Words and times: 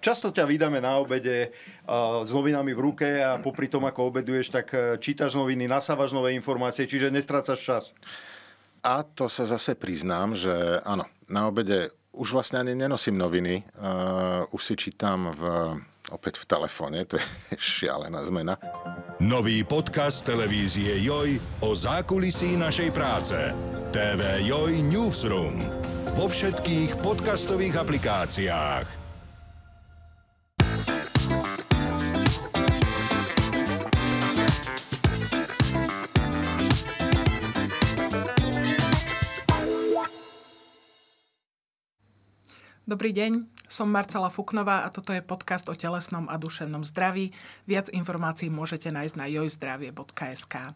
Často 0.00 0.32
ťa 0.32 0.48
vydáme 0.48 0.80
na 0.80 0.96
obede 0.96 1.52
uh, 1.52 2.24
s 2.24 2.32
novinami 2.32 2.72
v 2.72 2.80
ruke 2.80 3.08
a 3.20 3.36
popri 3.36 3.68
tom, 3.68 3.84
ako 3.84 4.08
obeduješ, 4.08 4.48
tak 4.48 4.72
uh, 4.72 4.96
čítaš 4.96 5.36
noviny, 5.36 5.68
nasávaš 5.68 6.16
nové 6.16 6.32
informácie, 6.32 6.88
čiže 6.88 7.12
nestrácaš 7.12 7.60
čas. 7.60 7.84
A 8.80 9.04
to 9.04 9.28
sa 9.28 9.44
zase 9.44 9.76
priznám, 9.76 10.32
že 10.32 10.80
áno, 10.88 11.04
na 11.28 11.52
obede 11.52 11.92
už 12.16 12.32
vlastne 12.32 12.64
ani 12.64 12.72
nenosím 12.72 13.20
noviny, 13.20 13.60
uh, 13.76 14.48
už 14.56 14.72
si 14.72 14.74
čítam 14.74 15.36
v, 15.36 15.42
opäť 16.08 16.40
v 16.40 16.48
telefóne, 16.48 17.04
to 17.04 17.20
je 17.20 17.24
šialená 17.84 18.24
zmena. 18.24 18.56
Nový 19.20 19.68
podcast 19.68 20.24
televízie 20.24 20.96
Joj 21.04 21.36
o 21.60 21.76
zákulisí 21.76 22.56
našej 22.56 22.88
práce. 22.88 23.36
TV 23.92 24.48
Joj 24.48 24.80
Newsroom. 24.80 25.60
Vo 26.16 26.24
všetkých 26.24 27.04
podcastových 27.04 27.76
aplikáciách. 27.84 28.99
Dobrý 42.90 43.14
deň, 43.14 43.46
som 43.70 43.86
Marcela 43.86 44.26
Fuknová 44.34 44.82
a 44.82 44.90
toto 44.90 45.14
je 45.14 45.22
podcast 45.22 45.70
o 45.70 45.78
telesnom 45.78 46.26
a 46.26 46.34
duševnom 46.34 46.82
zdraví. 46.82 47.30
Viac 47.62 47.86
informácií 47.94 48.50
môžete 48.50 48.90
nájsť 48.90 49.14
na 49.14 49.30
jojzdravie.sk. 49.30 50.74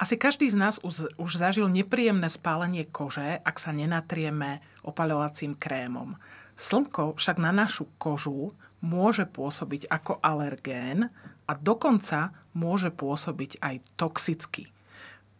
Asi 0.00 0.14
každý 0.16 0.48
z 0.48 0.56
nás 0.56 0.80
už, 0.80 1.12
už 1.20 1.30
zažil 1.36 1.68
nepríjemné 1.68 2.32
spálenie 2.32 2.88
kože, 2.88 3.36
ak 3.44 3.60
sa 3.60 3.76
nenatrieme 3.76 4.64
opaľovacím 4.80 5.52
krémom. 5.60 6.16
Slnko 6.56 7.20
však 7.20 7.36
na 7.36 7.52
našu 7.52 7.84
kožu 8.00 8.56
môže 8.80 9.28
pôsobiť 9.28 9.92
ako 9.92 10.24
alergén 10.24 11.12
a 11.44 11.52
dokonca 11.52 12.32
môže 12.56 12.88
pôsobiť 12.96 13.60
aj 13.60 14.00
toxicky. 14.00 14.72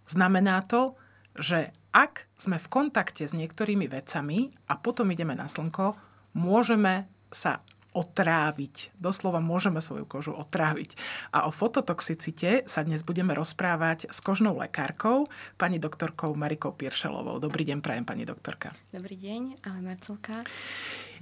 Znamená 0.04 0.60
to, 0.68 0.92
že 1.36 1.72
ak 1.92 2.28
sme 2.36 2.56
v 2.56 2.70
kontakte 2.72 3.24
s 3.24 3.36
niektorými 3.36 3.88
vecami 3.88 4.52
a 4.68 4.80
potom 4.80 5.12
ideme 5.12 5.36
na 5.36 5.48
slnko, 5.48 5.96
môžeme 6.32 7.08
sa 7.28 7.60
otráviť. 7.92 8.96
Doslova 8.96 9.44
môžeme 9.44 9.84
svoju 9.84 10.08
kožu 10.08 10.32
otráviť. 10.32 10.96
A 11.36 11.44
o 11.44 11.52
fototoxicite 11.52 12.64
sa 12.64 12.80
dnes 12.88 13.04
budeme 13.04 13.36
rozprávať 13.36 14.08
s 14.08 14.24
kožnou 14.24 14.56
lekárkou, 14.56 15.28
pani 15.60 15.76
doktorkou 15.76 16.32
Marikou 16.32 16.72
Piršelovou. 16.72 17.36
Dobrý 17.36 17.68
deň, 17.68 17.84
prajem 17.84 18.08
pani 18.08 18.24
doktorka. 18.24 18.72
Dobrý 18.96 19.20
deň, 19.20 19.60
ahoj 19.68 19.82
Marcelka. 19.84 20.48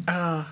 Uh, 0.06 0.46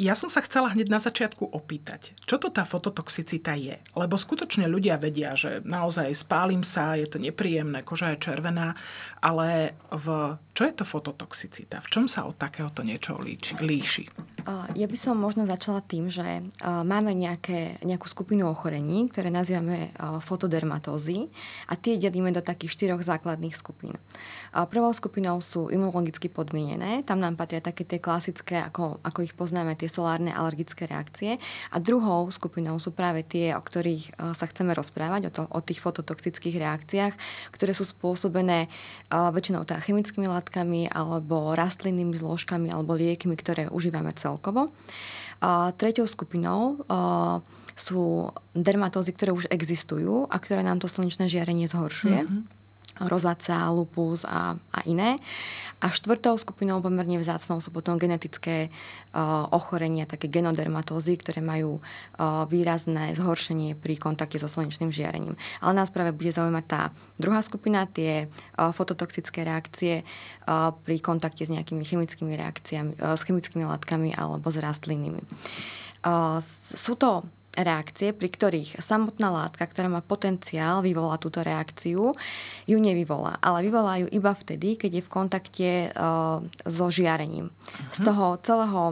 ja 0.00 0.16
som 0.16 0.32
sa 0.32 0.40
chcela 0.40 0.72
hneď 0.72 0.88
na 0.88 0.96
začiatku 0.96 1.52
opýtať, 1.52 2.16
čo 2.24 2.40
to 2.40 2.48
tá 2.48 2.64
fototoxicita 2.64 3.52
je? 3.60 3.76
Lebo 3.92 4.16
skutočne 4.16 4.64
ľudia 4.64 4.96
vedia, 4.96 5.36
že 5.36 5.60
naozaj 5.60 6.16
spálim 6.16 6.64
sa, 6.64 6.96
je 6.96 7.04
to 7.04 7.20
nepríjemné, 7.20 7.84
koža 7.84 8.16
je 8.16 8.24
červená, 8.24 8.72
ale 9.20 9.76
v, 9.92 10.40
čo 10.60 10.68
je 10.68 10.76
to 10.76 10.84
fototoxicita? 10.84 11.80
V 11.80 11.88
čom 11.88 12.04
sa 12.04 12.28
od 12.28 12.36
takéhoto 12.36 12.84
niečo 12.84 13.16
líči, 13.16 13.56
líši? 13.64 14.04
Ja 14.76 14.84
by 14.88 14.96
som 14.96 15.16
možno 15.16 15.48
začala 15.48 15.80
tým, 15.80 16.12
že 16.12 16.44
máme 16.60 17.16
nejaké, 17.16 17.80
nejakú 17.80 18.04
skupinu 18.04 18.44
ochorení, 18.44 19.08
ktoré 19.08 19.32
nazývame 19.32 19.88
fotodermatózy 20.20 21.32
a 21.64 21.80
tie 21.80 21.96
delíme 21.96 22.28
do 22.28 22.44
takých 22.44 22.76
štyroch 22.76 23.00
základných 23.00 23.56
skupín. 23.56 23.96
Prvou 24.52 24.92
skupinou 24.92 25.40
sú 25.40 25.72
imunologicky 25.72 26.28
podmienené, 26.28 27.08
tam 27.08 27.24
nám 27.24 27.40
patria 27.40 27.64
také 27.64 27.88
tie 27.88 27.96
klasické, 27.96 28.60
ako, 28.60 29.00
ako 29.00 29.24
ich 29.24 29.32
poznáme, 29.32 29.80
tie 29.80 29.88
solárne 29.88 30.28
alergické 30.28 30.84
reakcie. 30.84 31.40
A 31.72 31.80
druhou 31.80 32.28
skupinou 32.28 32.76
sú 32.84 32.92
práve 32.92 33.24
tie, 33.24 33.56
o 33.56 33.64
ktorých 33.64 34.36
sa 34.36 34.44
chceme 34.44 34.76
rozprávať, 34.76 35.20
o, 35.24 35.30
to, 35.32 35.42
o 35.48 35.60
tých 35.64 35.80
fototoxických 35.80 36.60
reakciách, 36.60 37.14
ktoré 37.48 37.72
sú 37.72 37.88
spôsobené 37.88 38.68
väčšinou 39.08 39.64
tá 39.64 39.80
chemickými 39.80 40.28
látkami 40.28 40.48
alebo 40.90 41.54
rastlinnými 41.54 42.18
zložkami 42.18 42.74
alebo 42.74 42.98
liekmi, 42.98 43.38
ktoré 43.38 43.70
užívame 43.70 44.10
celkovo. 44.18 44.66
Uh, 45.40 45.72
treťou 45.72 46.04
skupinou 46.04 46.82
uh, 46.84 47.40
sú 47.72 48.28
dermatózy, 48.52 49.16
ktoré 49.16 49.30
už 49.32 49.48
existujú 49.48 50.28
a 50.28 50.36
ktoré 50.36 50.60
nám 50.60 50.82
to 50.82 50.90
slnečné 50.90 51.30
žiarenie 51.30 51.64
zhoršuje. 51.64 52.20
Mm-hmm 52.26 52.59
rozácea, 52.98 53.70
lupus 53.70 54.26
a, 54.26 54.58
a 54.58 54.80
iné. 54.84 55.16
A 55.80 55.88
štvrtou 55.88 56.36
skupinou 56.36 56.84
pomerne 56.84 57.16
vzácnou 57.16 57.64
sú 57.64 57.72
potom 57.72 57.96
genetické 57.96 58.68
uh, 58.68 59.48
ochorenia, 59.48 60.04
také 60.04 60.28
genodermatózy, 60.28 61.16
ktoré 61.16 61.40
majú 61.40 61.80
uh, 61.80 62.44
výrazné 62.44 63.16
zhoršenie 63.16 63.80
pri 63.80 63.96
kontakte 63.96 64.36
so 64.36 64.44
slnečným 64.44 64.92
žiarením. 64.92 65.40
Ale 65.64 65.72
nás 65.72 65.88
práve 65.88 66.12
bude 66.12 66.36
zaujímať 66.36 66.64
tá 66.68 66.92
druhá 67.16 67.40
skupina, 67.40 67.88
tie 67.88 68.28
uh, 68.28 68.76
fototoxické 68.76 69.40
reakcie 69.40 70.04
uh, 70.04 70.76
pri 70.84 71.00
kontakte 71.00 71.48
s 71.48 71.50
nejakými 71.54 71.80
chemickými 71.80 72.36
reakciami, 72.36 73.00
uh, 73.00 73.16
s 73.16 73.24
chemickými 73.24 73.64
látkami 73.64 74.12
alebo 74.12 74.52
s 74.52 74.60
rastlinnými. 74.60 75.24
Uh, 76.04 76.44
sú 76.76 76.92
to 77.00 77.24
reakcie, 77.58 78.14
pri 78.14 78.30
ktorých 78.30 78.78
samotná 78.78 79.30
látka, 79.30 79.66
ktorá 79.66 79.90
má 79.90 80.00
potenciál 80.04 80.86
vyvolať 80.86 81.18
túto 81.18 81.40
reakciu, 81.42 82.14
ju 82.66 82.78
nevyvolá. 82.78 83.42
Ale 83.42 83.66
vyvolá 83.66 83.98
ju 83.98 84.06
iba 84.14 84.30
vtedy, 84.30 84.78
keď 84.78 85.00
je 85.00 85.06
v 85.06 85.10
kontakte 85.10 85.70
uh, 85.90 86.38
so 86.62 86.86
žiarením. 86.88 87.50
Uh-huh. 87.50 87.94
Z 87.94 87.98
toho 88.06 88.38
celého 88.40 88.82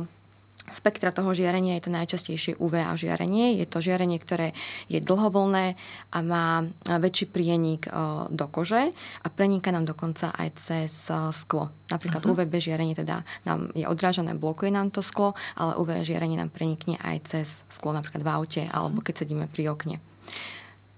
spektra 0.71 1.11
toho 1.15 1.33
žiarenia 1.35 1.79
je 1.79 1.89
to 1.89 1.95
najčastejšie 1.95 2.53
UVA 2.59 2.93
žiarenie. 2.95 3.59
Je 3.59 3.67
to 3.69 3.81
žiarenie, 3.81 4.19
ktoré 4.21 4.53
je 4.87 5.01
dlhovolné 5.01 5.75
a 6.13 6.19
má 6.25 6.65
väčší 6.85 7.31
prienik 7.31 7.89
e, 7.89 7.91
do 8.33 8.47
kože 8.49 8.91
a 8.95 9.27
preníka 9.29 9.73
nám 9.75 9.89
dokonca 9.89 10.33
aj 10.35 10.49
cez 10.59 10.93
e, 11.09 11.33
sklo. 11.33 11.73
Napríklad 11.89 12.25
uh-huh. 12.25 12.37
UVB 12.37 12.61
žiarenie 12.61 12.95
teda 12.97 13.25
nám 13.49 13.73
je 13.73 13.89
odrážané, 13.89 14.37
blokuje 14.37 14.73
nám 14.73 14.93
to 14.93 15.01
sklo, 15.01 15.33
ale 15.57 15.77
UV 15.81 16.05
žiarenie 16.05 16.37
nám 16.37 16.53
prenikne 16.53 17.01
aj 17.01 17.17
cez 17.25 17.49
sklo, 17.73 17.97
napríklad 17.97 18.25
v 18.25 18.31
aute 18.31 18.63
alebo 18.69 19.01
keď 19.01 19.25
sedíme 19.25 19.47
pri 19.49 19.73
okne. 19.73 19.97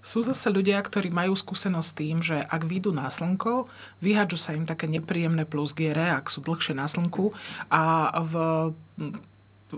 Sú 0.01 0.25
zase 0.25 0.49
ľudia, 0.49 0.81
ktorí 0.81 1.13
majú 1.13 1.37
skúsenosť 1.37 1.85
s 1.85 1.97
tým, 1.97 2.17
že 2.25 2.41
ak 2.41 2.65
výjdu 2.65 2.89
na 2.89 3.05
slnko, 3.13 3.69
vyhadžu 4.01 4.33
sa 4.33 4.57
im 4.57 4.65
také 4.65 4.89
nepríjemné 4.89 5.45
plusgiere, 5.45 6.09
ak 6.09 6.25
sú 6.25 6.41
dlhšie 6.41 6.73
na 6.73 6.89
slnku 6.89 7.37
a 7.69 8.09
v 8.25 8.33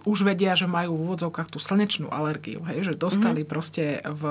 už 0.01 0.25
vedia, 0.25 0.57
že 0.57 0.65
majú 0.65 0.97
v 0.97 1.03
úvodzovkách 1.09 1.53
tú 1.53 1.61
slnečnú 1.61 2.09
alergiu, 2.09 2.65
hej, 2.65 2.91
že 2.91 2.93
dostali 2.97 3.45
mm. 3.45 3.49
proste 3.49 4.01
v, 4.01 4.23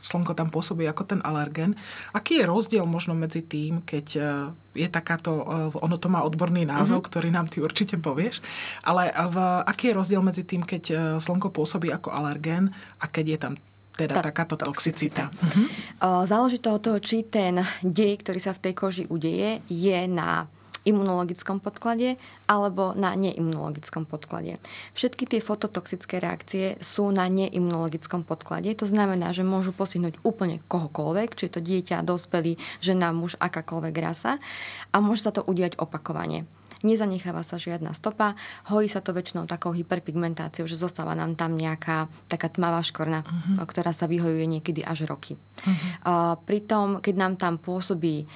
slnko 0.00 0.32
tam 0.32 0.48
pôsobí 0.48 0.88
ako 0.88 1.02
ten 1.04 1.20
alergen. 1.20 1.76
Aký 2.16 2.40
je 2.40 2.48
rozdiel 2.48 2.88
možno 2.88 3.12
medzi 3.12 3.44
tým, 3.44 3.84
keď 3.84 4.06
e, 4.16 4.22
je 4.84 4.88
takáto, 4.88 5.44
e, 5.44 5.44
ono 5.76 5.96
to 6.00 6.08
má 6.08 6.24
odborný 6.24 6.64
názov, 6.64 7.04
mm-hmm. 7.04 7.10
ktorý 7.12 7.28
nám 7.28 7.46
ty 7.52 7.60
určite 7.60 8.00
povieš, 8.00 8.40
ale 8.84 9.12
v, 9.12 9.36
aký 9.68 9.92
je 9.92 9.98
rozdiel 9.98 10.22
medzi 10.24 10.48
tým, 10.48 10.64
keď 10.64 10.82
e, 10.90 10.94
slnko 11.20 11.52
pôsobí 11.52 11.92
ako 11.92 12.12
alergén 12.12 12.72
a 13.00 13.04
keď 13.10 13.26
je 13.28 13.38
tam 13.38 13.54
teda 13.94 14.18
tá, 14.18 14.26
takáto 14.26 14.58
toxicita. 14.58 15.30
Mhm. 15.30 15.64
Záleží 16.26 16.58
to 16.58 16.74
od 16.74 16.82
toho, 16.82 16.98
či 16.98 17.30
ten 17.30 17.62
dej, 17.78 18.18
ktorý 18.26 18.42
sa 18.42 18.50
v 18.50 18.62
tej 18.66 18.74
koži 18.74 19.04
udeje, 19.06 19.62
je 19.70 19.98
na 20.10 20.50
imunologickom 20.84 21.60
podklade 21.60 22.20
alebo 22.44 22.92
na 22.92 23.16
neimunologickom 23.16 24.04
podklade. 24.04 24.60
Všetky 24.92 25.24
tie 25.28 25.40
fototoxické 25.40 26.20
reakcie 26.20 26.76
sú 26.80 27.08
na 27.10 27.26
neimunologickom 27.28 28.22
podklade. 28.22 28.72
To 28.78 28.86
znamená, 28.86 29.32
že 29.32 29.42
môžu 29.44 29.72
postihnúť 29.72 30.20
úplne 30.22 30.60
kohokoľvek, 30.68 31.36
či 31.36 31.48
je 31.48 31.52
to 31.52 31.60
dieťa, 31.64 32.06
dospelý, 32.06 32.60
žena, 32.84 33.10
muž, 33.10 33.36
akákoľvek 33.40 33.94
rasa 33.98 34.36
a 34.92 34.96
môže 35.00 35.24
sa 35.24 35.32
to 35.32 35.42
udiať 35.42 35.80
opakovane 35.80 36.44
nezanecháva 36.84 37.40
sa 37.40 37.56
žiadna 37.56 37.96
stopa, 37.96 38.36
hojí 38.68 38.92
sa 38.92 39.00
to 39.00 39.16
väčšinou 39.16 39.48
takou 39.48 39.72
hyperpigmentáciou, 39.72 40.68
že 40.68 40.76
zostáva 40.76 41.16
nám 41.16 41.34
tam 41.34 41.56
nejaká 41.56 42.12
taká 42.28 42.52
tmavá 42.52 42.84
škorna, 42.84 43.24
uh-huh. 43.24 43.64
ktorá 43.64 43.96
sa 43.96 44.04
vyhojuje 44.04 44.44
niekedy 44.44 44.84
až 44.84 45.08
roky. 45.08 45.40
Uh-huh. 45.64 45.72
Uh, 46.04 46.34
pritom, 46.44 47.00
keď 47.00 47.14
nám 47.16 47.34
tam 47.40 47.56
pôsobí 47.56 48.28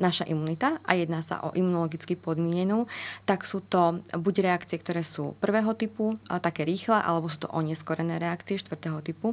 naša 0.00 0.24
imunita 0.28 0.80
a 0.84 0.96
jedná 0.96 1.20
sa 1.20 1.40
o 1.44 1.52
imunologicky 1.52 2.16
podmienenú, 2.16 2.88
tak 3.28 3.44
sú 3.44 3.60
to 3.64 4.00
buď 4.12 4.34
reakcie, 4.52 4.76
ktoré 4.80 5.04
sú 5.04 5.36
prvého 5.40 5.72
typu, 5.76 6.16
také 6.40 6.64
rýchle, 6.64 6.96
alebo 6.96 7.28
sú 7.28 7.44
to 7.44 7.48
oneskorené 7.52 8.20
reakcie 8.20 8.60
štvrtého 8.60 9.00
typu, 9.00 9.32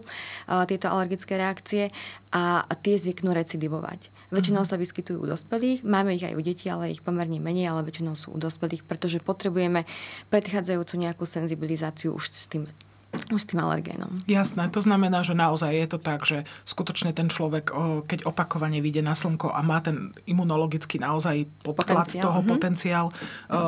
tieto 0.68 0.88
alergické 0.92 1.36
reakcie 1.36 1.92
a 2.32 2.64
tie 2.80 2.96
zvyknú 3.00 3.32
recidivovať. 3.36 4.12
Väčšinou 4.32 4.64
uh-huh. 4.64 4.76
sa 4.76 4.82
vyskytujú 4.82 5.18
u 5.24 5.28
dospelých, 5.28 5.84
máme 5.84 6.16
ich 6.16 6.24
aj 6.24 6.36
u 6.36 6.42
detí, 6.44 6.68
ale 6.72 6.92
ich 6.92 7.04
pomerne 7.04 7.40
menej, 7.40 7.72
ale 7.72 7.88
väčšinou 7.88 8.16
sú 8.16 8.36
u 8.36 8.40
dospelých, 8.40 8.84
pretože 8.88 9.24
potrebujeme 9.24 9.84
predchádzajúcu 10.32 10.94
nejakú 11.00 11.24
senzibilizáciu 11.28 12.16
už 12.16 12.32
s 12.32 12.48
tým 12.48 12.68
už 13.30 13.42
s 13.42 13.48
tým 13.50 13.62
alergénom. 13.62 14.26
Jasné, 14.26 14.70
to 14.74 14.82
znamená, 14.82 15.22
že 15.22 15.38
naozaj 15.38 15.72
je 15.74 15.88
to 15.90 16.00
tak, 16.02 16.26
že 16.26 16.44
skutočne 16.66 17.14
ten 17.14 17.30
človek, 17.30 17.70
keď 18.10 18.26
opakovane 18.26 18.82
vyjde 18.82 19.06
na 19.06 19.14
slnko 19.14 19.54
a 19.54 19.62
má 19.62 19.82
ten 19.82 20.14
imunologický 20.26 20.98
naozaj 20.98 21.46
podklad 21.62 22.10
potenciál, 22.10 22.24
toho 22.26 22.40
uh-huh. 22.42 22.52
potenciál, 22.54 23.06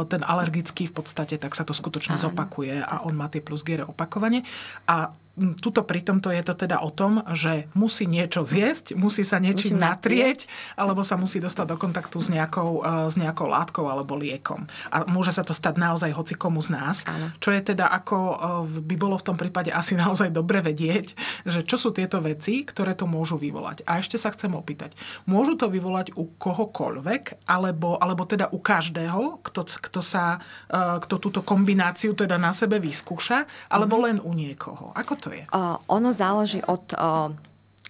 ten 0.09 0.21
alergický 0.25 0.89
v 0.89 0.94
podstate, 0.97 1.38
tak 1.38 1.53
sa 1.53 1.62
to 1.62 1.74
skutočne 1.77 2.18
Áno. 2.18 2.30
zopakuje 2.30 2.81
a 2.81 3.06
on 3.06 3.13
má 3.13 3.30
tie 3.30 3.42
plus 3.42 3.62
opakovane. 3.65 4.42
A 4.89 5.13
tuto 5.36 5.84
pri 5.84 6.00
tomto 6.00 6.32
je 6.32 6.40
to 6.48 6.56
teda 6.56 6.80
o 6.80 6.90
tom, 6.92 7.20
že 7.36 7.68
musí 7.76 8.08
niečo 8.08 8.48
zjesť, 8.48 8.96
musí 8.96 9.28
sa 9.28 9.44
niečím 9.44 9.76
natrieť, 9.76 10.48
alebo 10.80 11.04
sa 11.04 11.20
musí 11.20 11.44
dostať 11.44 11.76
do 11.76 11.78
kontaktu 11.78 12.18
s 12.24 12.32
nejakou, 12.32 12.82
e, 12.82 13.12
s 13.12 13.20
nejakou 13.20 13.52
látkou 13.52 13.84
alebo 13.84 14.16
liekom. 14.16 14.64
A 14.96 15.04
môže 15.06 15.36
sa 15.36 15.44
to 15.44 15.52
stať 15.52 15.76
naozaj 15.76 16.12
hoci 16.16 16.40
komu 16.40 16.64
z 16.64 16.72
nás. 16.72 17.04
Áno. 17.04 17.36
Čo 17.44 17.52
je 17.52 17.62
teda 17.76 17.92
ako 17.92 18.18
e, 18.18 18.36
by 18.80 18.96
bolo 18.96 19.20
v 19.20 19.28
tom 19.28 19.36
prípade 19.36 19.76
asi 19.76 20.00
naozaj 20.04 20.32
dobre 20.32 20.64
vedieť, 20.64 21.12
že 21.44 21.68
čo 21.68 21.76
sú 21.76 21.92
tieto 21.92 22.24
veci, 22.24 22.64
ktoré 22.64 22.96
to 22.96 23.04
môžu 23.04 23.36
vyvolať. 23.36 23.84
A 23.84 24.00
ešte 24.00 24.16
sa 24.16 24.31
chcem 24.31 24.56
opýtať, 24.56 24.96
môžu 25.28 25.60
to 25.60 25.68
vyvolať 25.68 26.16
u 26.16 26.31
kohokoľvek, 26.31 27.44
alebo, 27.52 28.00
alebo 28.00 28.24
teda 28.24 28.48
u 28.56 28.60
každého, 28.64 29.44
kto, 29.44 29.62
kto, 29.68 30.00
sa, 30.00 30.40
e, 30.72 31.04
kto 31.04 31.16
túto 31.20 31.44
kombináciu 31.44 32.16
teda 32.16 32.40
na 32.40 32.56
sebe 32.56 32.80
vyskúša, 32.80 33.68
alebo 33.68 34.00
mm-hmm. 34.00 34.08
len 34.08 34.18
u 34.24 34.31
niekoho? 34.31 34.96
Ako 34.96 35.25
to 35.25 35.25
je? 35.33 35.48
Uh, 35.50 35.80
ono 35.88 36.12
záleží 36.12 36.62
od 36.66 36.94
uh, 36.94 37.31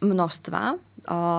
množstva 0.03 0.77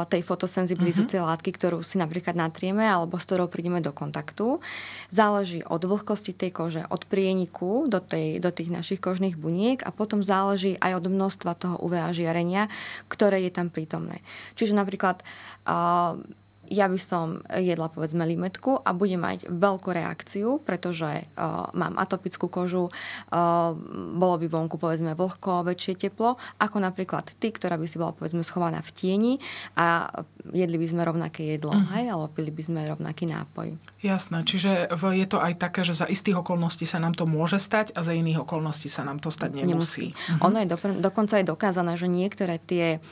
tej 0.06 0.22
fotosenzibilizujúcej 0.22 1.18
uh-huh. 1.18 1.34
látky, 1.34 1.50
ktorú 1.50 1.82
si 1.82 1.98
napríklad 1.98 2.38
natrieme 2.38 2.86
alebo 2.86 3.18
s 3.18 3.26
ktorou 3.26 3.50
prídeme 3.50 3.82
do 3.82 3.90
kontaktu. 3.90 4.62
Záleží 5.10 5.66
od 5.66 5.82
vlhkosti 5.82 6.30
tej 6.38 6.54
kože, 6.54 6.82
od 6.86 7.02
prieniku 7.10 7.90
do, 7.90 7.98
tej, 7.98 8.38
do 8.38 8.54
tých 8.54 8.70
našich 8.70 9.02
kožných 9.02 9.34
buniek 9.34 9.82
a 9.82 9.90
potom 9.90 10.22
záleží 10.22 10.78
aj 10.78 11.02
od 11.02 11.04
množstva 11.10 11.52
toho 11.58 11.76
UVA 11.82 12.14
žiarenia, 12.14 12.70
ktoré 13.10 13.42
je 13.42 13.50
tam 13.50 13.66
prítomné. 13.66 14.22
Čiže 14.54 14.78
napríklad 14.78 15.26
uh, 15.66 16.22
ja 16.70 16.86
by 16.90 16.98
som 16.98 17.40
jedla 17.48 17.88
povedzme 17.88 18.26
limetku 18.26 18.82
a 18.82 18.90
budem 18.92 19.22
mať 19.22 19.48
veľkú 19.48 19.88
reakciu, 19.90 20.62
pretože 20.62 21.26
uh, 21.26 21.70
mám 21.72 21.96
atopickú 21.96 22.50
kožu, 22.50 22.86
uh, 22.88 23.72
bolo 24.16 24.36
by 24.40 24.46
vonku 24.46 24.76
povedzme 24.76 25.14
vlhko, 25.14 25.66
väčšie 25.66 26.08
teplo, 26.08 26.34
ako 26.60 26.76
napríklad 26.82 27.26
ty, 27.38 27.50
ktorá 27.50 27.78
by 27.80 27.86
si 27.86 27.96
bola 27.96 28.12
povedzme 28.14 28.42
schovaná 28.42 28.82
v 28.82 28.90
tieni 28.92 29.32
a 29.78 30.10
jedli 30.50 30.76
by 30.78 30.86
sme 30.86 31.02
rovnaké 31.02 31.56
jedlo, 31.56 31.74
mm. 31.74 31.86
hej, 31.98 32.04
alebo 32.12 32.30
pili 32.30 32.50
by 32.54 32.62
sme 32.62 32.80
rovnaký 32.86 33.26
nápoj. 33.26 33.78
Jasné, 34.02 34.46
čiže 34.46 34.90
je 34.94 35.26
to 35.26 35.38
aj 35.42 35.58
také, 35.58 35.82
že 35.82 35.98
za 35.98 36.06
istých 36.06 36.42
okolností 36.44 36.86
sa 36.86 37.02
nám 37.02 37.18
to 37.18 37.26
môže 37.26 37.58
stať 37.58 37.96
a 37.98 38.06
za 38.06 38.14
iných 38.14 38.46
okolností 38.46 38.86
sa 38.86 39.02
nám 39.02 39.18
to 39.18 39.34
stať 39.34 39.62
nemusí. 39.62 39.70
nemusí. 39.70 40.06
Mm-hmm. 40.14 40.46
Ono 40.46 40.56
je 40.62 40.66
do, 40.66 40.76
dokonca 41.02 41.34
je 41.40 41.46
dokázané, 41.46 41.98
že 41.98 42.06
niektoré 42.06 42.62
tie 42.62 43.02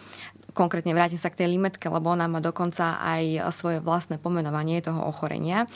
konkrétne 0.54 0.94
vrátim 0.94 1.18
sa 1.18 1.28
k 1.28 1.44
tej 1.44 1.52
limetke, 1.52 1.90
lebo 1.90 2.14
ona 2.14 2.30
má 2.30 2.38
dokonca 2.38 3.02
aj 3.02 3.50
svoje 3.50 3.78
vlastné 3.82 4.22
pomenovanie 4.22 4.80
toho 4.80 5.02
ochorenia, 5.02 5.66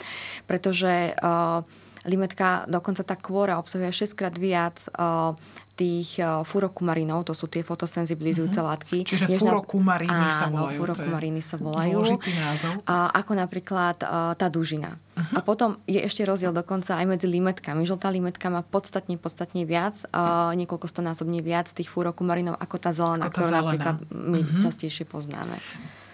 pretože 0.47 1.13
uh, 1.19 1.61
limetka, 2.09 2.65
dokonca 2.65 3.05
tá 3.05 3.13
kôra 3.13 3.61
obsahuje 3.61 3.93
6 3.93 4.17
krát 4.17 4.35
viac 4.35 4.81
uh, 4.97 5.37
tých 5.79 6.19
uh, 6.19 6.43
furokumarinov, 6.43 7.23
to 7.23 7.31
sú 7.31 7.47
tie 7.47 7.63
fotosenzibilizujúce 7.63 8.59
mm-hmm. 8.59 8.71
látky. 8.75 8.97
Čiže 9.07 9.31
furokumariny 9.39 10.11
áno, 10.11 10.35
sa 10.35 10.45
volajú. 10.51 10.77
furokumariny 10.83 11.39
sa 11.39 11.55
volajú. 11.55 11.95
Zložitý 12.03 12.31
názov. 12.35 12.73
A, 12.83 13.15
ako 13.15 13.31
napríklad 13.39 13.97
uh, 14.03 14.35
tá 14.35 14.51
dužina. 14.51 14.99
Uh-huh. 15.15 15.35
A 15.35 15.39
potom 15.39 15.79
je 15.87 16.03
ešte 16.03 16.27
rozdiel 16.27 16.51
dokonca 16.51 16.99
aj 16.99 17.05
medzi 17.07 17.31
limetkami. 17.31 17.87
Žltá 17.87 18.11
limetka 18.11 18.51
má 18.51 18.59
podstatne, 18.59 19.15
podstatne 19.15 19.63
viac, 19.63 20.03
uh, 20.11 20.51
niekoľko 20.59 20.91
stonásobne 20.91 21.39
viac 21.39 21.71
tých 21.71 21.87
furokumarinov 21.87 22.59
ako 22.59 22.75
tá 22.75 22.91
zelená, 22.91 23.31
ktorú 23.31 23.47
napríklad 23.47 24.03
my 24.11 24.43
uh-huh. 24.43 24.59
častejšie 24.59 25.07
poznáme. 25.07 25.55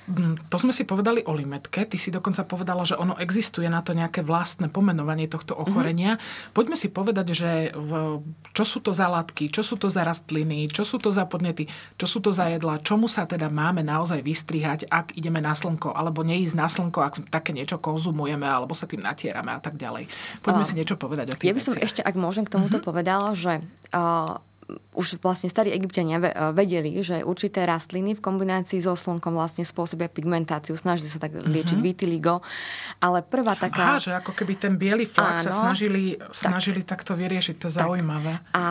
Mm, 0.06 0.38
to 0.54 0.57
sme 0.62 0.69
si 0.69 0.86
povedali 0.86 1.25
o 1.25 1.34
limetke. 1.34 1.81
Ty 1.81 1.98
si 1.98 2.13
dokonca 2.13 2.46
povedala, 2.46 2.86
že 2.86 2.94
ono 2.94 3.18
existuje 3.18 3.66
na 3.66 3.81
to 3.81 3.98
nejaké 3.98 4.22
vlastné 4.22 4.69
pomenovanie 4.69 5.25
tohto 5.25 5.57
mhm. 5.57 5.62
ochorenia. 5.66 6.12
Mm-hmm. 6.16 6.54
Poďme 6.54 6.78
si 6.78 6.88
povedať, 6.94 7.28
že 7.34 7.52
v, 7.74 8.22
čo 8.54 8.63
sú 8.63 8.86
to 8.86 8.94
za 8.94 9.10
látky, 9.10 9.50
čo 9.50 9.66
sú 9.66 9.81
to 9.81 9.90
za 9.90 10.06
rastliny, 10.06 10.69
čo 10.69 10.86
sú 10.86 11.02
to 11.02 11.10
za 11.10 11.25
podnety, 11.25 11.66
čo 11.98 12.06
sú 12.06 12.22
to 12.22 12.30
za 12.30 12.54
jedla, 12.54 12.78
čomu 12.86 13.10
sa 13.10 13.25
teda 13.25 13.50
máme 13.50 13.81
naozaj 13.81 14.22
vystrihať, 14.22 14.86
ak 14.86 15.18
ideme 15.18 15.42
na 15.42 15.57
slnko, 15.57 15.98
alebo 15.98 16.22
neísť 16.22 16.56
na 16.56 16.69
slnko, 16.69 17.00
ak 17.01 17.13
také 17.34 17.51
niečo 17.51 17.81
konzumujeme, 17.81 18.46
alebo 18.46 18.78
sa 18.78 18.86
tým 18.86 19.01
natierame 19.01 19.58
a 19.58 19.60
tak 19.60 19.75
ďalej. 19.75 20.06
Poďme 20.46 20.63
uh, 20.63 20.68
si 20.69 20.78
niečo 20.78 20.96
povedať 21.01 21.34
o 21.34 21.36
tých 21.36 21.50
Ja 21.50 21.58
by 21.58 21.63
som 21.63 21.74
veciach. 21.74 21.86
ešte, 21.90 22.01
ak 22.06 22.16
môžem, 22.16 22.46
k 22.46 22.54
tomuto 22.54 22.78
mm-hmm. 22.78 22.88
povedala, 22.88 23.34
že 23.34 23.66
uh, 23.92 24.38
už 24.95 25.21
vlastne 25.21 25.51
starí 25.51 25.69
egyptiania 25.69 26.17
eh, 26.17 26.31
vedeli, 26.56 26.97
že 27.03 27.21
určité 27.21 27.67
rastliny 27.67 28.17
v 28.17 28.21
kombinácii 28.23 28.81
so 28.81 28.97
slnkom 28.97 29.38
vlastne 29.38 29.62
spôsobia 29.62 30.09
pigmentáciu. 30.09 30.73
Snažili 30.73 31.12
sa 31.12 31.21
tak 31.21 31.38
liečiť 31.38 31.77
uh-huh. 31.77 31.85
vitiligo. 31.85 32.41
Ale 33.03 33.21
prvá 33.21 33.53
taká... 33.53 33.97
Aha, 33.97 34.01
že 34.01 34.15
ako 34.15 34.33
keby 34.33 34.53
ten 34.57 34.73
biely 34.79 35.06
flak 35.06 35.44
Áno, 35.44 35.45
sa 35.45 35.51
snažili, 35.51 36.17
snažili 36.31 36.81
tak, 36.81 37.03
takto 37.03 37.13
vyriešiť. 37.19 37.56
To 37.62 37.67
je 37.69 37.73
tak. 37.75 37.81
zaujímavé. 37.85 38.39
A, 38.56 38.56
a 38.56 38.65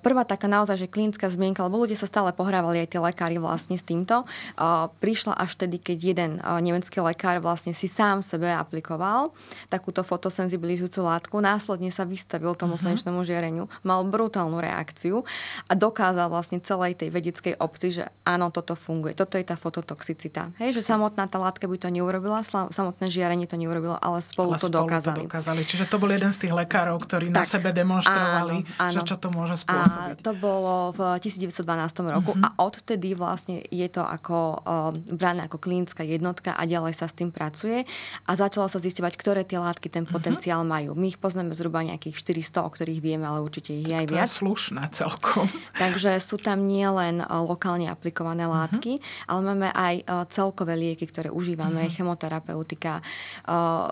prvá 0.00 0.22
taká 0.24 0.46
naozaj, 0.46 0.86
že 0.86 0.88
klinická 0.88 1.28
zmienka, 1.28 1.66
lebo 1.66 1.82
ľudia 1.82 1.98
sa 1.98 2.08
stále 2.08 2.30
pohrávali 2.32 2.80
aj 2.86 2.96
tie 2.96 3.00
lekári 3.02 3.36
vlastne 3.42 3.76
s 3.76 3.84
týmto, 3.84 4.22
a 4.56 4.88
prišla 5.02 5.34
až 5.36 5.58
tedy, 5.58 5.82
keď 5.82 5.98
jeden 5.98 6.30
nemecký 6.62 7.02
lekár 7.02 7.42
vlastne 7.42 7.74
si 7.74 7.90
sám 7.90 8.22
sebe 8.22 8.48
aplikoval 8.48 9.34
takúto 9.66 10.06
fotosenzibilizujúcu 10.06 11.00
látku, 11.02 11.36
následne 11.42 11.90
sa 11.90 12.06
vystavil 12.06 12.54
tomu 12.54 12.78
uh-huh. 12.78 12.94
slnečnému 12.94 13.20
žiareniu, 13.26 13.66
mal 13.82 14.06
brutálnu 14.06 14.62
reakciu 14.62 15.09
reakciu 15.10 15.26
a 15.66 15.72
dokázal 15.74 16.30
vlastne 16.30 16.58
celej 16.62 16.98
tej 16.98 17.10
vedeckej 17.10 17.54
obci, 17.58 18.02
že 18.02 18.04
áno, 18.22 18.54
toto 18.54 18.78
funguje. 18.78 19.14
Toto 19.18 19.34
je 19.38 19.44
tá 19.46 19.58
fototoxicita. 19.58 20.54
Hej, 20.62 20.80
že 20.80 20.82
samotná 20.86 21.26
tá 21.26 21.38
látka 21.38 21.66
by 21.66 21.76
to 21.78 21.88
neurobila, 21.90 22.42
samotné 22.46 23.10
žiarenie 23.10 23.46
to 23.50 23.58
neurobilo, 23.58 23.98
ale 23.98 24.22
spolu, 24.22 24.54
ale 24.54 24.62
to, 24.62 24.70
spolu 24.70 24.86
dokázali. 24.86 25.22
to 25.22 25.26
dokázali. 25.26 25.60
Čiže 25.66 25.84
to 25.90 25.96
bol 25.98 26.10
jeden 26.10 26.30
z 26.30 26.38
tých 26.46 26.54
lekárov, 26.54 26.96
ktorí 27.02 27.30
tak, 27.30 27.42
na 27.42 27.44
sebe 27.46 27.68
demonstrovali, 27.74 28.56
áno, 28.62 28.78
áno. 28.78 28.94
že 28.94 29.00
čo 29.06 29.16
to 29.18 29.28
môže 29.34 29.56
spôsobiť. 29.62 30.18
A 30.18 30.22
to 30.22 30.32
bolo 30.34 30.94
v 30.94 31.00
1912 31.22 32.14
roku 32.14 32.32
uh-huh. 32.34 32.46
a 32.46 32.48
odtedy 32.62 33.14
vlastne 33.14 33.62
je 33.70 33.88
to 33.90 34.02
ako 34.02 34.62
uh, 34.62 34.90
brané 35.10 35.46
ako 35.46 35.58
klinická 35.58 36.02
jednotka 36.02 36.54
a 36.54 36.62
ďalej 36.66 36.94
sa 36.94 37.06
s 37.06 37.14
tým 37.14 37.30
pracuje 37.30 37.86
a 38.26 38.30
začalo 38.34 38.66
sa 38.66 38.82
zistovať, 38.82 39.14
ktoré 39.16 39.42
tie 39.46 39.58
látky 39.58 39.86
ten 39.90 40.04
mhm. 40.06 40.12
potenciál 40.12 40.62
uh-huh. 40.62 40.74
majú. 40.74 40.90
My 40.98 41.10
ich 41.10 41.18
poznáme 41.18 41.54
zhruba 41.54 41.82
nejakých 41.86 42.18
400, 42.20 42.66
o 42.66 42.70
ktorých 42.70 43.00
vieme, 43.00 43.24
ale 43.24 43.40
určite 43.40 43.72
ich 43.72 43.88
je 43.88 43.96
aj 43.96 44.06
viac. 44.06 44.28
To 44.28 44.28
je 44.28 44.38
slušné 44.44 44.82
celkom. 45.00 45.48
Takže 45.82 46.20
sú 46.20 46.36
tam 46.36 46.68
nielen 46.68 47.24
e, 47.24 47.26
lokálne 47.26 47.88
aplikované 47.88 48.44
mhm. 48.44 48.52
látky, 48.52 48.92
uh-huh. 49.00 49.28
ale 49.32 49.40
máme 49.40 49.68
aj 49.72 49.94
e, 50.00 50.04
celkové 50.28 50.74
lieky, 50.76 51.08
ktoré 51.08 51.28
užívame, 51.32 51.88
uh-huh. 51.88 51.94
chemoterapeutika. 51.96 53.00
E, 53.00 53.02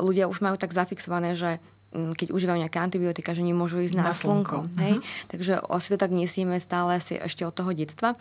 ľudia 0.04 0.28
už 0.28 0.44
majú 0.44 0.60
tak 0.60 0.76
zafixované, 0.76 1.32
že 1.32 1.56
keď 1.88 2.36
užívajú 2.36 2.58
nejaké 2.60 2.78
antibiotika, 2.84 3.32
že 3.32 3.40
nemôžu 3.40 3.80
ísť 3.80 3.96
na, 3.96 4.10
na 4.10 4.12
slnko. 4.12 4.68
slnko. 4.68 4.80
Hej? 4.84 4.94
Uh-huh. 5.00 5.28
Takže 5.32 5.52
si 5.80 5.88
to 5.88 5.96
tak 5.96 6.12
nesieme 6.12 6.60
stále 6.60 7.00
asi 7.00 7.16
ešte 7.16 7.48
od 7.48 7.54
toho 7.56 7.72
detstva. 7.72 8.12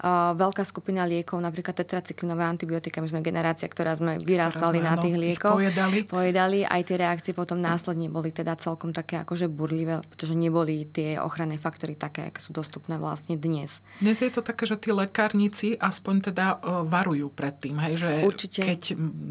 Uh, 0.00 0.32
veľká 0.40 0.64
skupina 0.64 1.04
liekov, 1.04 1.36
napríklad 1.36 1.76
tetracyklinové 1.76 2.48
antibiotika, 2.48 3.04
my 3.04 3.12
sme 3.12 3.20
generácia, 3.20 3.68
ktorá 3.68 3.92
sme 3.92 4.16
vyrastali 4.16 4.80
na 4.80 4.96
tých 4.96 5.20
liekov. 5.20 5.60
Pojedali. 5.60 6.08
pojedali. 6.08 6.58
Aj 6.64 6.80
tie 6.80 6.96
reakcie 6.96 7.36
potom 7.36 7.60
následne 7.60 8.08
boli 8.08 8.32
teda 8.32 8.56
celkom 8.56 8.96
také 8.96 9.20
akože 9.20 9.52
burlivé, 9.52 10.00
pretože 10.08 10.32
neboli 10.32 10.88
tie 10.88 11.20
ochranné 11.20 11.60
faktory 11.60 12.00
také, 12.00 12.32
ako 12.32 12.40
sú 12.40 12.50
dostupné 12.56 12.96
vlastne 12.96 13.36
dnes. 13.36 13.84
Dnes 14.00 14.16
je 14.24 14.32
to 14.32 14.40
také, 14.40 14.64
že 14.64 14.80
tí 14.80 14.96
lekárnici 14.96 15.76
aspoň 15.76 16.32
teda 16.32 16.46
varujú 16.88 17.28
pred 17.28 17.52
tým, 17.60 17.76
hej, 17.84 18.00
že 18.00 18.10
Určite. 18.24 18.64
keď 18.64 18.80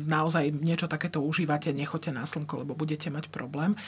naozaj 0.05 0.53
niečo 0.53 0.86
takéto 0.86 1.25
užívate, 1.25 1.74
nechoďte 1.74 2.12
na 2.13 2.29
slnko, 2.29 2.62
lebo 2.62 2.77
budete 2.77 3.10
mať 3.10 3.34
problém. 3.34 3.78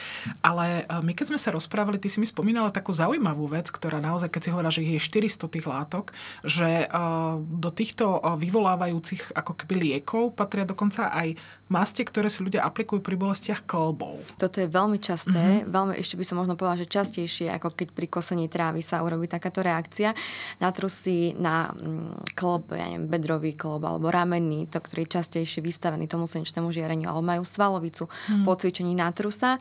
Ale 0.42 0.84
e, 0.84 1.00
my 1.02 1.14
keď 1.14 1.34
sme 1.34 1.40
sa 1.40 1.54
rozprávali, 1.54 2.02
ty 2.02 2.08
si 2.08 2.18
mi 2.18 2.28
spomínala 2.28 2.74
takú 2.74 2.92
zaujímavú 2.92 3.48
vec, 3.52 3.70
ktorá 3.70 4.02
naozaj, 4.02 4.32
keď 4.32 4.42
si 4.42 4.52
hovorila, 4.52 4.74
že 4.74 4.84
je 4.86 5.00
400 5.00 5.54
tých 5.54 5.66
látok, 5.68 6.16
že 6.44 6.86
e, 6.86 6.98
do 7.42 7.70
týchto 7.70 8.18
e, 8.18 8.20
vyvolávajúcich 8.42 9.36
ako 9.38 9.54
keby 9.56 9.74
liekov 9.78 10.34
patria 10.34 10.66
dokonca 10.68 11.12
aj 11.12 11.36
maste, 11.72 12.04
ktoré 12.04 12.28
si 12.28 12.44
ľudia 12.44 12.68
aplikujú 12.68 13.00
pri 13.00 13.16
bolestiach 13.16 13.64
klbov. 13.64 14.20
Toto 14.36 14.60
je 14.60 14.68
veľmi 14.68 15.00
časté, 15.00 15.64
mm-hmm. 15.64 15.72
veľmi, 15.72 15.94
ešte 15.96 16.20
by 16.20 16.26
som 16.28 16.36
možno 16.44 16.60
povedala, 16.60 16.84
že 16.84 16.92
častejšie, 16.92 17.48
ako 17.48 17.72
keď 17.72 17.88
pri 17.96 18.08
kosení 18.12 18.52
trávy 18.52 18.84
sa 18.84 19.00
urobí 19.00 19.32
takáto 19.32 19.64
reakcia. 19.64 20.12
Natrusí 20.60 21.32
na 21.40 21.72
mm, 21.72 22.36
klb, 22.36 22.76
ja 22.76 22.92
neviem, 22.92 23.08
bedrový 23.08 23.56
klb 23.56 23.88
alebo 23.88 24.12
ramenný, 24.12 24.68
to, 24.68 24.84
ktorý 24.84 25.08
je 25.08 25.16
častejšie 25.16 25.64
vystavený 25.64 26.12
tomu 26.12 26.28
slnečnému 26.28 26.76
žiareniu, 26.76 27.08
alebo 27.08 27.24
majú 27.24 27.48
svalovicu 27.48 28.12
mm. 28.12 28.44
po 28.44 28.54
cvičení 28.60 28.92
natrusa 28.92 29.56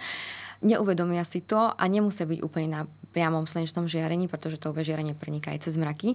neuvedomia 0.61 1.25
si 1.25 1.41
to 1.41 1.73
a 1.73 1.85
nemusia 1.89 2.29
byť 2.29 2.41
úplne 2.45 2.69
na 2.69 2.83
priamom 3.11 3.49
slnečnom 3.49 3.89
žiarení, 3.91 4.29
pretože 4.31 4.61
to 4.61 4.71
UV 4.71 4.87
žiarenie 4.87 5.17
preniká 5.17 5.51
aj 5.51 5.67
cez 5.67 5.75
mraky. 5.81 6.15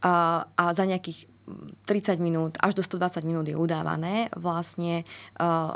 A, 0.00 0.46
a 0.54 0.64
za 0.72 0.86
nejakých 0.86 1.28
30 1.86 2.22
minút 2.22 2.52
až 2.62 2.78
do 2.78 2.82
120 2.82 3.26
minút 3.26 3.46
je 3.48 3.58
udávané 3.58 4.30
vlastne 4.38 5.02
uh, 5.42 5.74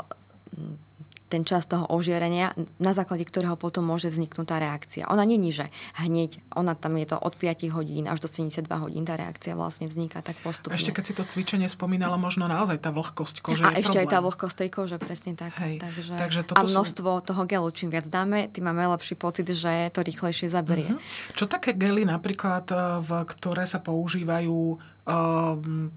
ten 1.27 1.43
čas 1.43 1.67
toho 1.67 1.83
ožierenia, 1.91 2.55
na 2.79 2.95
základe 2.95 3.27
ktorého 3.27 3.59
potom 3.59 3.83
môže 3.83 4.07
vzniknúť 4.07 4.47
tá 4.47 4.57
reakcia. 4.63 5.11
Ona 5.11 5.27
není, 5.27 5.51
že 5.51 5.67
hneď, 5.99 6.39
ona 6.55 6.71
tam 6.71 6.95
je 6.95 7.07
to 7.11 7.19
od 7.19 7.35
5 7.35 7.67
hodín 7.75 8.07
až 8.07 8.23
do 8.23 8.27
72 8.31 8.63
hodín, 8.79 9.03
tá 9.03 9.19
reakcia 9.19 9.51
vlastne 9.59 9.91
vzniká 9.91 10.23
tak 10.23 10.39
postupne. 10.39 10.79
Ešte 10.79 10.95
keď 10.95 11.03
si 11.03 11.13
to 11.13 11.23
cvičenie 11.27 11.67
spomínala, 11.67 12.15
možno 12.15 12.47
naozaj 12.47 12.79
tá 12.79 12.95
vlhkosť 12.95 13.43
kože 13.43 13.59
A 13.59 13.75
je 13.75 13.83
ešte 13.83 13.99
problém. 13.99 14.07
aj 14.07 14.13
tá 14.15 14.19
vlhkosť 14.23 14.55
tej 14.55 14.69
kože, 14.71 14.97
presne 15.03 15.31
tak. 15.35 15.51
Hej, 15.59 15.83
Takže, 15.83 16.13
takže 16.15 16.41
a 16.55 16.61
sú- 16.63 16.71
množstvo 16.71 17.09
toho 17.27 17.43
gelu, 17.43 17.67
čím 17.75 17.91
viac 17.91 18.07
dáme, 18.07 18.47
tým 18.47 18.63
máme 18.71 18.87
lepší 18.95 19.19
pocit, 19.19 19.51
že 19.51 19.91
to 19.91 19.99
rýchlejšie 19.99 20.47
zaberie. 20.47 20.95
Mhm. 20.95 21.35
Čo 21.35 21.51
také 21.51 21.75
gely 21.75 22.07
napríklad, 22.07 22.71
e, 22.71 23.03
v, 23.03 23.09
ktoré 23.27 23.67
sa 23.67 23.83
používajú 23.83 24.79
um, 25.07 25.89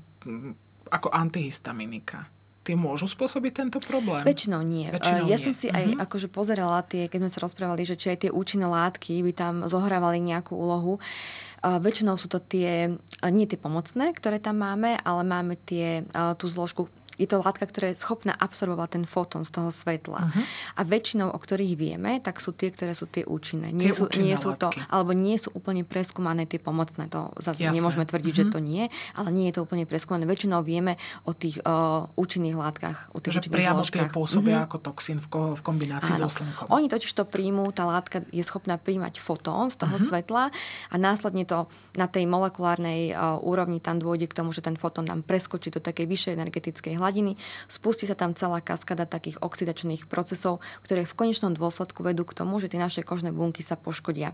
ako 0.89 1.09
antihistaminika? 1.11 2.31
Tie 2.61 2.77
môžu 2.77 3.09
spôsobiť 3.09 3.53
tento 3.57 3.79
problém? 3.81 4.23
Väčšinou 4.23 4.61
nie. 4.61 4.87
Väčšinou 4.93 5.27
ja 5.27 5.39
nie. 5.41 5.45
som 5.49 5.55
si 5.57 5.73
aj 5.73 5.97
akože 6.07 6.29
pozerala 6.29 6.85
tie, 6.85 7.09
keď 7.09 7.19
sme 7.27 7.33
sa 7.33 7.41
rozprávali, 7.43 7.89
že 7.89 7.97
či 7.97 8.13
aj 8.13 8.19
tie 8.29 8.31
účinné 8.31 8.69
látky 8.69 9.25
by 9.25 9.33
tam 9.33 9.55
zohrávali 9.65 10.21
nejakú 10.21 10.55
úlohu. 10.55 11.01
A 11.61 11.81
väčšinou 11.81 12.17
sú 12.17 12.29
to 12.29 12.41
tie, 12.41 13.01
a 13.21 13.27
nie 13.29 13.45
tie 13.45 13.61
pomocné, 13.61 14.13
ktoré 14.17 14.41
tam 14.41 14.61
máme, 14.61 14.97
ale 15.01 15.23
máme 15.25 15.61
tie, 15.61 16.09
a 16.13 16.33
tú 16.37 16.49
zložku 16.49 16.89
je 17.17 17.27
to 17.27 17.41
látka, 17.41 17.67
ktorá 17.67 17.91
je 17.91 17.99
schopná 17.99 18.37
absorbovať 18.37 18.89
ten 19.01 19.05
fotón 19.09 19.43
z 19.43 19.51
toho 19.57 19.71
svetla. 19.71 20.31
Uh-huh. 20.31 20.45
A 20.77 20.81
väčšinou, 20.85 21.33
o 21.33 21.39
ktorých 21.39 21.75
vieme, 21.75 22.23
tak 22.23 22.39
sú 22.39 22.53
tie, 22.55 22.71
ktoré 22.71 22.95
sú 22.95 23.11
tie 23.11 23.27
účinné. 23.27 23.73
Nie, 23.75 23.91
Tie 23.91 23.97
sú, 23.97 24.07
nie 24.21 24.37
sú 24.39 24.55
to, 24.55 24.71
alebo 24.89 25.11
nie 25.13 25.35
sú 25.37 25.51
úplne 25.53 25.83
preskúmané 25.83 26.47
tie 26.47 26.63
pomocné. 26.63 27.11
To 27.11 27.35
zase 27.41 27.67
Jasné. 27.67 27.77
nemôžeme 27.83 28.05
tvrdiť, 28.07 28.33
uh-huh. 28.37 28.49
že 28.49 28.55
to 28.55 28.59
nie, 28.63 28.87
ale 29.19 29.29
nie 29.35 29.51
je 29.51 29.59
to 29.59 29.67
úplne 29.67 29.85
preskúmané. 29.85 30.29
Väčšinou 30.29 30.63
vieme 30.63 30.97
o 31.27 31.35
tých 31.35 31.59
uh, 31.65 32.07
účinných 32.15 32.57
látkach, 32.57 33.11
o 33.13 33.19
tých 33.19 33.41
že 33.41 33.51
priamo 33.51 33.83
tie 33.83 34.07
pôsobia 34.09 34.63
Mhm. 34.63 34.67
ako 34.71 34.77
toxín 34.81 35.19
v, 35.21 35.27
ko- 35.29 35.55
v 35.57 35.63
kombinácii 35.63 36.15
so 36.17 36.29
slnkom. 36.31 36.69
Oni 36.71 36.87
totiž 36.91 37.11
to 37.13 37.25
príjmú, 37.27 37.69
tá 37.71 37.87
látka 37.87 38.23
je 38.31 38.43
schopná 38.43 38.77
príjmať 38.77 39.19
fotón 39.21 39.69
z 39.71 39.79
toho 39.81 39.97
uh-huh. 39.97 40.09
svetla 40.09 40.51
a 40.91 40.95
následne 40.97 41.47
to 41.47 41.67
na 41.97 42.07
tej 42.07 42.27
molekulárnej 42.27 43.13
uh, 43.13 43.39
úrovni 43.43 43.79
tam 43.81 43.99
dôjde 43.99 44.31
k 44.31 44.37
tomu, 44.37 44.53
že 44.53 44.63
ten 44.63 44.79
fotón 44.79 45.07
nám 45.07 45.23
preskočí 45.23 45.71
do 45.71 45.81
takej 45.81 46.07
vyššej 46.07 46.33
energetickej 46.37 46.95
hladiny, 46.95 47.10
spustí 47.67 48.07
sa 48.07 48.15
tam 48.15 48.33
celá 48.33 48.63
kaskada 48.63 49.05
takých 49.05 49.43
oxidačných 49.43 50.07
procesov, 50.07 50.63
ktoré 50.87 51.03
v 51.03 51.13
konečnom 51.13 51.51
dôsledku 51.53 52.01
vedú 52.01 52.23
k 52.23 52.33
tomu, 52.37 52.63
že 52.63 52.71
tie 52.71 52.79
naše 52.79 53.03
kožné 53.03 53.35
bunky 53.35 53.61
sa 53.61 53.75
poškodia. 53.75 54.33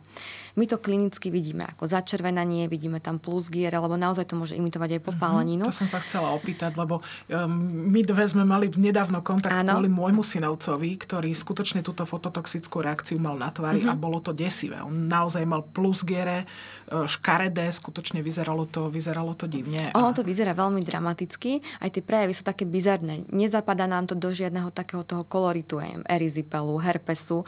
My 0.54 0.68
to 0.68 0.76
klinicky 0.76 1.32
vidíme 1.32 1.64
ako 1.64 1.88
začervenanie, 1.88 2.68
vidíme 2.68 3.00
tam 3.00 3.16
plus 3.18 3.48
gier, 3.48 3.72
alebo 3.72 3.96
naozaj 3.96 4.28
to 4.28 4.36
môže 4.36 4.54
imitovať 4.54 4.98
aj 4.98 5.02
popáleninu. 5.02 5.64
To 5.66 5.74
som 5.74 5.88
sa 5.88 6.00
chcela 6.00 6.30
opýtať, 6.36 6.76
lebo 6.76 7.00
um, 7.00 7.48
my 7.88 8.04
dve 8.04 8.28
sme 8.28 8.44
mali 8.44 8.68
nedávno 8.68 9.24
kontakt 9.24 9.56
Áno. 9.56 9.78
kvôli 9.78 9.88
môjmu 9.88 10.20
synovcovi, 10.20 11.00
ktorý 11.00 11.32
skutočne 11.32 11.80
túto 11.80 12.04
fototoxickú 12.04 12.84
reakciu 12.84 13.16
mal 13.16 13.38
na 13.38 13.48
tvári 13.48 13.82
Mhm. 13.82 13.90
a 13.90 13.94
bolo 13.94 14.18
to 14.20 14.32
desivé. 14.32 14.82
On 14.82 14.92
naozaj 14.92 15.42
mal 15.46 15.62
plus 15.62 16.02
giere, 16.02 16.42
e, 16.42 16.85
škaredé, 16.86 17.66
skutočne 17.74 18.22
vyzeralo 18.22 18.66
to, 18.70 18.86
vyzeralo 18.86 19.34
to 19.34 19.50
divne. 19.50 19.90
Ono 19.98 20.14
to 20.14 20.22
vyzerá 20.22 20.54
veľmi 20.54 20.86
dramaticky, 20.86 21.58
aj 21.82 21.98
tie 21.98 22.02
prejavy 22.02 22.32
sú 22.32 22.46
také 22.46 22.62
bizarné. 22.62 23.26
Nezapadá 23.34 23.90
nám 23.90 24.06
to 24.06 24.14
do 24.14 24.30
žiadneho 24.30 24.70
takého 24.70 25.02
toho 25.02 25.26
koloritu, 25.26 25.82
erizipelu, 26.06 26.78
herpesu. 26.78 27.42
E, 27.42 27.46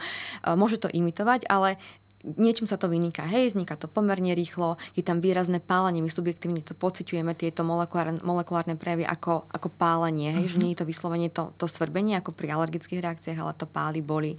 Môže 0.59 0.75
to 0.79 0.91
imitovať, 0.91 1.47
ale 1.47 1.79
niečím 2.23 2.67
sa 2.67 2.79
to 2.79 2.87
vyniká. 2.87 3.25
Hej, 3.27 3.55
vzniká 3.55 3.75
to 3.75 3.89
pomerne 3.89 4.31
rýchlo, 4.31 4.79
je 4.95 5.03
tam 5.03 5.19
výrazné 5.19 5.59
pálenie, 5.59 5.99
my 5.99 6.11
subjektívne 6.11 6.61
to 6.63 6.77
pociťujeme, 6.77 7.33
tieto 7.35 7.65
molekulárne, 7.67 8.21
molekulárne 8.23 8.79
prejavy 8.79 9.03
ako, 9.03 9.47
ako 9.51 9.67
pálenie, 9.73 10.31
hej, 10.31 10.47
mm-hmm. 10.47 10.53
že 10.55 10.61
nie 10.63 10.71
je 10.71 10.79
to 10.79 10.85
vyslovene 10.87 11.29
to, 11.31 11.51
to 11.59 11.65
svrbenie 11.67 12.15
ako 12.19 12.31
pri 12.31 12.55
alergických 12.55 13.03
reakciách, 13.03 13.39
ale 13.39 13.51
to 13.55 13.65
páli, 13.67 13.99
boli. 13.99 14.35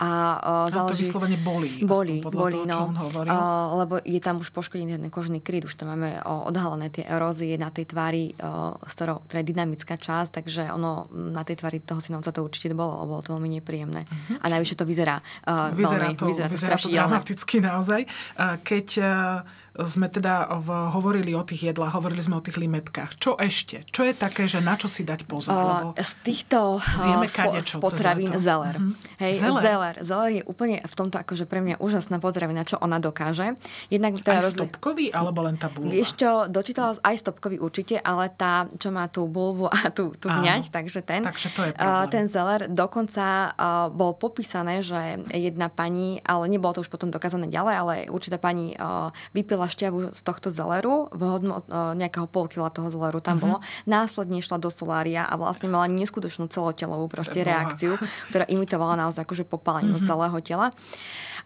A, 0.00 0.40
uh, 0.66 0.72
A 0.72 0.88
to 0.88 0.96
vyslovene 0.96 1.36
aspoň 1.36 2.24
podľa 2.24 2.40
bolí, 2.40 2.58
toho, 2.64 2.88
no. 2.88 3.04
Uh, 3.28 3.84
lebo 3.84 3.94
je 4.00 4.20
tam 4.20 4.40
už 4.40 4.48
poškodený 4.56 4.96
ten 4.96 5.12
kožný 5.12 5.44
kryt, 5.44 5.68
už 5.68 5.76
tam 5.76 5.92
máme 5.92 6.24
o, 6.24 6.48
odhalené 6.48 6.88
tie 6.88 7.04
erózie 7.04 7.60
na 7.60 7.68
tej 7.68 7.92
tvári, 7.92 8.32
uh, 8.40 8.80
z 8.80 8.92
ktorou, 8.96 9.20
ktorá 9.28 9.44
je 9.44 9.48
dynamická 9.52 10.00
časť, 10.00 10.40
takže 10.40 10.62
ono 10.72 11.12
na 11.12 11.44
tej 11.44 11.60
tvári 11.60 11.84
toho 11.84 12.00
synovca 12.00 12.32
to 12.32 12.40
určite 12.40 12.72
bolo, 12.72 12.96
bolo 13.04 13.20
to 13.20 13.36
veľmi 13.36 13.60
nepríjemné. 13.60 14.08
A 14.40 14.46
najvyššie 14.48 14.76
to 14.80 14.88
vyzerá, 14.88 15.20
uh, 15.20 15.60
Mhm. 15.70 15.76
Vyzerá 15.76 16.04
veľmi, 16.08 16.16
to, 16.16 16.24
vyzerá 16.26 16.46
to 16.48 16.54
vyzerá 16.54 16.74
to 16.74 16.80
strašidelne. 16.80 17.09
Dramaticky 17.10 17.58
naozaj. 17.58 18.06
Keď 18.62 18.86
sme 19.76 20.10
teda 20.10 20.50
v, 20.58 20.68
hovorili 20.90 21.30
o 21.32 21.42
tých 21.42 21.70
jedlách, 21.70 21.94
hovorili 21.94 22.20
sme 22.20 22.38
o 22.38 22.42
tých 22.42 22.58
limetkách. 22.58 23.16
Čo 23.16 23.38
ešte? 23.38 23.86
Čo 23.86 24.02
je 24.02 24.12
také, 24.12 24.50
že 24.50 24.58
na 24.58 24.74
čo 24.74 24.90
si 24.90 25.06
dať 25.06 25.24
pozor? 25.24 25.54
Uh, 25.54 25.94
z 25.94 26.12
týchto 26.26 26.82
Zjeme 26.98 27.26
kadečo 27.26 27.78
potravín 27.78 28.34
zeler. 28.36 28.76
Mhm. 28.82 28.92
Hej, 29.20 29.32
Zeler? 29.38 29.62
zeler. 29.62 29.94
Zeler 30.00 30.30
je 30.32 30.42
úplne 30.44 30.76
v 30.82 30.94
tomto 30.94 31.16
akože 31.16 31.44
pre 31.46 31.60
mňa 31.60 31.78
úžasná 31.78 32.18
potravina, 32.18 32.64
čo 32.64 32.80
ona 32.80 32.98
dokáže. 32.98 33.54
Jednak 33.88 34.18
Aj 34.26 34.42
rozli- 34.42 34.64
stopkový, 34.64 35.06
alebo 35.12 35.44
len 35.44 35.54
tá 35.54 35.70
bulva? 35.70 35.92
Vieš 35.92 36.16
čo, 36.16 36.30
dočítala 36.48 36.96
aj 37.00 37.16
stopkový 37.20 37.60
určite, 37.60 38.00
ale 38.00 38.32
tá, 38.32 38.66
čo 38.76 38.90
má 38.90 39.06
tú 39.06 39.26
bulvu 39.26 39.68
a 39.68 39.90
tú, 39.90 40.12
tú 40.16 40.26
hňať, 40.26 40.72
takže 40.72 41.00
ten, 41.04 41.22
Takže 41.22 41.48
to 41.52 41.60
je 41.68 41.72
problém. 41.76 42.08
ten 42.10 42.24
zeler 42.26 42.60
dokonca 42.68 43.24
uh, 43.52 43.88
bol 43.92 44.16
popísané, 44.16 44.80
že 44.80 45.20
jedna 45.30 45.68
pani, 45.68 46.18
ale 46.24 46.48
nebolo 46.48 46.80
to 46.80 46.82
už 46.82 46.90
potom 46.90 47.12
dokázané 47.12 47.46
ďalej, 47.46 47.74
ale 47.76 47.94
určitá 48.08 48.40
pani 48.40 48.72
uh, 48.74 49.12
vypila 49.32 49.59
šťavu 49.66 50.14
z 50.14 50.20
tohto 50.22 50.48
zeleru, 50.48 51.10
v 51.10 51.22
hodno, 51.26 51.66
nejakého 51.98 52.30
pol 52.30 52.46
kila 52.46 52.70
toho 52.70 52.88
zeleru 52.88 53.18
tam 53.18 53.36
Mhm. 53.36 53.42
bolo, 53.42 53.56
následne 53.84 54.40
šla 54.40 54.62
do 54.62 54.70
solária 54.70 55.26
a 55.26 55.34
vlastne 55.34 55.68
mala 55.68 55.90
neskutočnú 55.90 56.46
celotelovú 56.48 57.10
proste 57.10 57.42
reakciu, 57.42 57.98
ktorá 58.30 58.46
imitovala 58.46 58.96
naozaj 58.96 59.26
akože 59.26 59.44
popáleninu 59.44 60.00
celého 60.06 60.38
tela. 60.40 60.70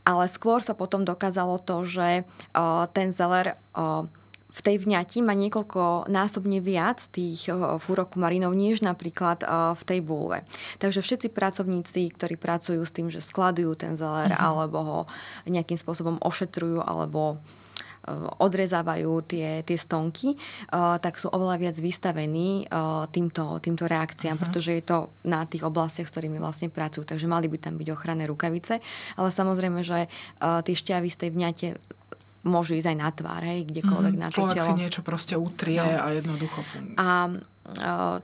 Ale 0.04 0.28
skôr 0.28 0.60
sa 0.60 0.76
potom 0.76 1.08
dokázalo 1.08 1.56
to, 1.64 1.88
že 1.88 2.28
uh, 2.28 2.84
ten 2.92 3.08
zeler 3.08 3.56
uh, 3.72 4.04
v 4.54 4.60
tej 4.62 4.86
vňati 4.86 5.18
má 5.26 5.34
niekoľko 5.34 6.06
násobne 6.06 6.62
viac 6.62 7.02
tých 7.10 7.50
furokumarinov, 7.82 8.54
než 8.54 8.86
napríklad 8.86 9.42
v 9.74 9.82
tej 9.82 9.98
bulve. 9.98 10.46
Takže 10.78 11.02
všetci 11.02 11.34
pracovníci, 11.34 12.14
ktorí 12.14 12.38
pracujú 12.38 12.78
s 12.86 12.94
tým, 12.94 13.10
že 13.10 13.18
skladujú 13.18 13.74
ten 13.74 13.98
zeler 13.98 14.30
mm-hmm. 14.30 14.46
alebo 14.46 14.78
ho 14.78 14.98
nejakým 15.50 15.74
spôsobom 15.74 16.22
ošetrujú 16.22 16.86
alebo 16.86 17.42
odrezávajú 18.40 19.12
tie, 19.24 19.64
tie 19.64 19.78
stonky, 19.80 20.36
uh, 20.36 20.96
tak 21.00 21.16
sú 21.16 21.32
oveľa 21.32 21.56
viac 21.56 21.76
vystavení 21.80 22.68
uh, 22.68 23.08
týmto, 23.08 23.58
týmto 23.64 23.88
reakciám, 23.88 24.36
uh-huh. 24.36 24.44
pretože 24.48 24.70
je 24.76 24.82
to 24.84 24.98
na 25.24 25.44
tých 25.48 25.64
oblastiach, 25.64 26.08
s 26.08 26.12
ktorými 26.12 26.36
vlastne 26.36 26.68
pracujú. 26.68 27.08
Takže 27.08 27.24
mali 27.24 27.48
by 27.48 27.58
tam 27.60 27.74
byť 27.80 27.88
ochranné 27.90 28.28
rukavice. 28.28 28.80
Ale 29.16 29.28
samozrejme, 29.32 29.80
že 29.80 30.06
tie 30.40 30.74
šťavy 30.74 31.08
z 31.08 31.16
tej 31.16 31.30
vňate 31.32 31.66
môžu 32.44 32.76
ísť 32.76 32.92
aj 32.92 32.98
na 33.00 33.10
tvár, 33.10 33.42
hej, 33.42 33.64
kdekoľvek 33.64 34.14
mm, 34.14 34.20
na 34.20 34.28
to 34.28 34.44
telo. 34.52 34.68
si 34.68 34.72
niečo 34.76 35.00
proste 35.00 35.34
utrie 35.34 35.80
No. 35.80 36.04
a 36.04 36.12
jednoducho 36.12 36.60
funguje. 36.60 36.96
A 37.00 37.32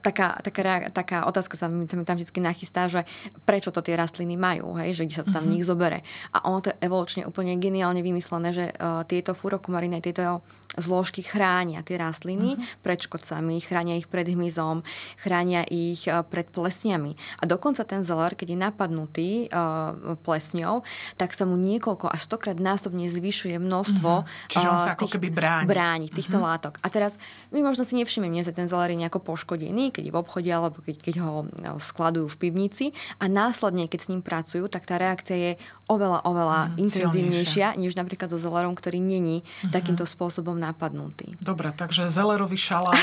taká, 0.04 0.37
taká, 0.44 0.92
taká 0.92 1.25
otázka 1.25 1.56
sa 1.56 1.66
mi 1.73 1.88
tam, 1.88 2.04
tam 2.04 2.16
vždy 2.20 2.40
nachystá, 2.44 2.92
že 2.92 3.09
prečo 3.49 3.73
to 3.73 3.80
tie 3.80 3.97
rastliny 3.97 4.37
majú, 4.37 4.76
hej, 4.76 4.92
že 4.92 5.09
kde 5.09 5.16
sa 5.16 5.25
to 5.25 5.32
tam 5.32 5.49
v 5.49 5.59
nich 5.59 5.64
zobere. 5.64 6.04
A 6.37 6.44
ono 6.44 6.61
to 6.61 6.68
je 6.73 6.80
evolučne 6.85 7.23
úplne 7.25 7.56
geniálne 7.56 8.04
vymyslené, 8.04 8.52
že 8.52 8.66
uh, 8.68 9.02
tieto 9.09 9.32
furokumariny, 9.32 10.04
tieto 10.04 10.44
zložky 10.78 11.26
chránia 11.26 11.82
tie 11.82 11.98
rastliny 11.98 12.54
uh-huh. 12.54 12.82
pred 12.86 13.02
škodcami, 13.02 13.58
chránia 13.58 13.98
ich 13.98 14.06
pred 14.06 14.30
hmyzom, 14.30 14.86
chránia 15.18 15.66
ich 15.66 16.06
uh, 16.06 16.22
pred 16.22 16.46
plesniami. 16.46 17.18
A 17.42 17.48
dokonca 17.48 17.82
ten 17.82 18.06
zeler, 18.06 18.38
keď 18.38 18.54
je 18.54 18.58
napadnutý 18.58 19.30
uh, 19.50 20.14
plesňou, 20.22 20.86
tak 21.18 21.34
sa 21.34 21.48
mu 21.48 21.58
niekoľko 21.58 22.06
až 22.06 22.30
stokrát 22.30 22.58
násobne 22.60 23.10
zvyšuje 23.10 23.58
množstvo 23.58 24.10
Mhm. 24.20 24.48
Čiže 24.50 24.66
on 24.66 24.78
uh, 24.78 24.84
sa 24.84 24.92
ako 24.98 25.06
keby 25.06 25.28
bráni. 25.30 25.66
bráni 25.66 26.08
týchto 26.10 26.38
uh-huh. 26.38 26.56
látok. 26.56 26.82
A 26.82 26.88
teraz 26.90 27.16
my 27.54 27.62
možno 27.62 27.86
si 27.86 27.94
nevšimneme, 27.96 28.42
že 28.42 28.54
ten 28.54 28.66
zeler 28.66 28.92
je 28.94 29.00
nejako 29.06 29.22
poškodený, 29.22 29.94
keď 29.94 30.02
je 30.10 30.12
v 30.14 30.18
obchode 30.18 30.50
alebo 30.50 30.82
keď, 30.82 30.96
keď 31.00 31.14
ho 31.22 31.46
skladujú 31.78 32.26
v 32.30 32.36
pivnici 32.36 32.86
a 33.22 33.30
následne, 33.30 33.86
keď 33.86 34.00
s 34.00 34.10
ním 34.10 34.22
pracujú, 34.24 34.66
tak 34.66 34.86
tá 34.86 34.98
reakcia 34.98 35.36
je 35.36 35.52
oveľa, 35.90 36.23
oveľa 36.23 36.59
Mm, 36.70 36.87
intenzívnejšia, 36.87 37.75
než 37.75 37.99
napríklad 37.99 38.30
so 38.30 38.38
zelerom, 38.38 38.76
ktorý 38.76 39.02
není 39.02 39.42
uh-huh. 39.42 39.75
takýmto 39.75 40.06
spôsobom 40.06 40.54
napadnutý. 40.54 41.35
Dobre, 41.42 41.75
takže 41.75 42.06
zelerový 42.06 42.54
šalát 42.54 42.94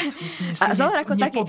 A 0.64 0.72
zeler 0.72 1.04
ako 1.04 1.20
taký, 1.20 1.42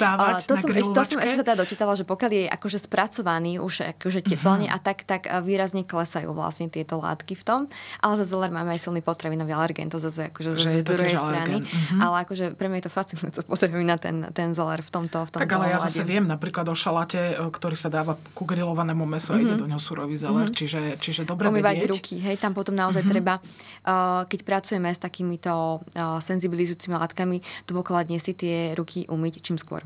to, 0.43 0.55
som, 0.59 0.69
to 0.69 1.03
som 1.05 1.19
ešte 1.21 1.39
sa 1.39 1.45
teda 1.47 1.63
dočítala, 1.63 1.93
že 1.95 2.03
pokiaľ 2.03 2.31
je 2.33 2.45
akože 2.51 2.79
spracovaný 2.83 3.63
už 3.63 3.95
akože 3.95 4.25
teplne 4.25 4.67
Mhm. 4.67 4.75
a 4.75 4.79
tak, 4.83 5.07
tak 5.07 5.23
výrazne 5.45 5.85
klesajú 5.85 6.33
vlastne 6.35 6.67
tieto 6.67 6.99
látky 6.99 7.39
v 7.39 7.45
tom. 7.47 7.61
Ale 8.03 8.19
za 8.19 8.27
zeler 8.27 8.51
máme 8.51 8.75
aj 8.75 8.81
silný 8.89 9.05
potravinový 9.05 9.55
alergén, 9.55 9.93
to 9.93 10.03
zase 10.03 10.33
akože 10.33 10.59
Že 10.59 10.83
z 10.83 10.85
to 10.85 10.93
druhej 10.97 11.15
strany. 11.15 11.55
mhm. 11.63 11.99
Ale 12.01 12.15
akože 12.27 12.45
pre 12.57 12.67
mňa 12.67 12.79
je 12.83 12.87
to 12.89 12.93
fascinujúce 12.93 13.41
potravina 13.45 13.95
ten, 14.01 14.27
ten 14.33 14.57
zeler 14.57 14.81
v 14.83 14.91
tomto, 14.91 15.29
v 15.29 15.31
tomto 15.37 15.45
Tak 15.45 15.53
ale 15.53 15.71
ja 15.71 15.79
zase 15.79 16.03
viem 16.03 16.25
napríklad 16.25 16.65
o 16.67 16.75
šalate, 16.75 17.37
e, 17.37 17.45
ktorý 17.53 17.77
sa 17.77 17.93
dáva 17.93 18.17
ku 18.33 18.49
grillovanému 18.49 19.05
mesu 19.05 19.37
a 19.37 19.39
ide 19.39 19.55
do 19.55 19.69
ňoho 19.69 19.81
surový 19.81 20.17
zeler, 20.17 20.49
čiže, 20.49 20.97
čiže 20.97 21.28
dobre 21.29 21.53
Umývať 21.53 21.77
vedieť. 21.85 21.91
ruky, 21.93 22.17
hej, 22.25 22.41
tam 22.41 22.57
potom 22.57 22.73
naozaj 22.73 23.05
mm-hmm. 23.05 23.13
treba, 23.13 23.35
uh, 23.37 24.25
keď 24.25 24.41
pracujeme 24.49 24.89
s 24.89 24.97
takýmito 24.97 25.85
uh, 25.85 26.17
senzibilizujúcimi 26.25 26.97
látkami, 26.97 27.45
dôkladne 27.69 28.17
si 28.17 28.33
tie 28.33 28.73
ruky 28.73 29.05
umyť 29.05 29.45
čím 29.45 29.61
skôr. 29.61 29.85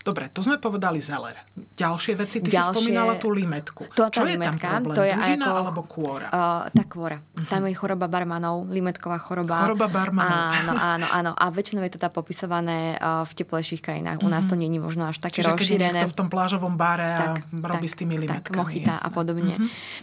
Dobre, 0.00 0.28
tu 0.28 0.40
sme 0.40 0.56
povedali 0.56 0.98
zeler. 0.98 1.32
Ďalšie 1.56 2.12
veci, 2.14 2.36
ty 2.38 2.50
Ďalšie- 2.50 2.60
si 2.60 2.76
spomínala 2.76 3.16
tú 3.16 3.28
limetku. 3.28 3.88
To 3.90 4.06
Čo 4.06 4.22
je 4.22 4.36
limetka, 4.36 4.68
tam 4.68 4.84
problém? 4.84 4.96
to 4.96 5.02
je 5.02 5.12
Dužina 5.12 5.44
ako- 5.44 5.56
alebo 5.56 5.80
kôra? 5.82 6.28
Uh, 6.28 6.38
tá 6.68 6.84
kôra. 6.84 7.18
Tam 7.46 7.64
je 7.64 7.72
choroba 7.72 8.04
barmanov, 8.04 8.68
limetková 8.68 9.16
choroba. 9.16 9.64
Choroba 9.64 9.88
barmanov. 9.88 10.36
Áno, 10.54 10.72
áno, 10.74 11.06
áno. 11.08 11.30
A 11.32 11.48
väčšinou 11.48 11.80
je 11.82 11.92
to 11.92 12.00
tá 12.00 12.08
popisované 12.08 12.94
uh, 12.94 13.24
v 13.24 13.32
teplejších 13.34 13.80
krajinách. 13.80 14.20
U 14.20 14.28
nás 14.28 14.44
to 14.44 14.54
není 14.54 14.76
možno 14.76 15.08
až 15.08 15.16
také 15.18 15.40
Čiže 15.40 15.48
je 15.48 15.54
rozšírené. 15.56 16.04
niekto 16.04 16.12
v 16.12 16.18
tom 16.18 16.28
plážovom 16.28 16.74
bare 16.74 17.08
a 17.10 17.26
robí 17.50 17.86
s 17.86 17.96
tými 17.96 18.16
limetkami. 18.18 18.44
Tak, 18.44 18.60
mochita 18.60 18.92
a 18.94 19.08
jasné. 19.08 19.10
podobne. 19.10 19.54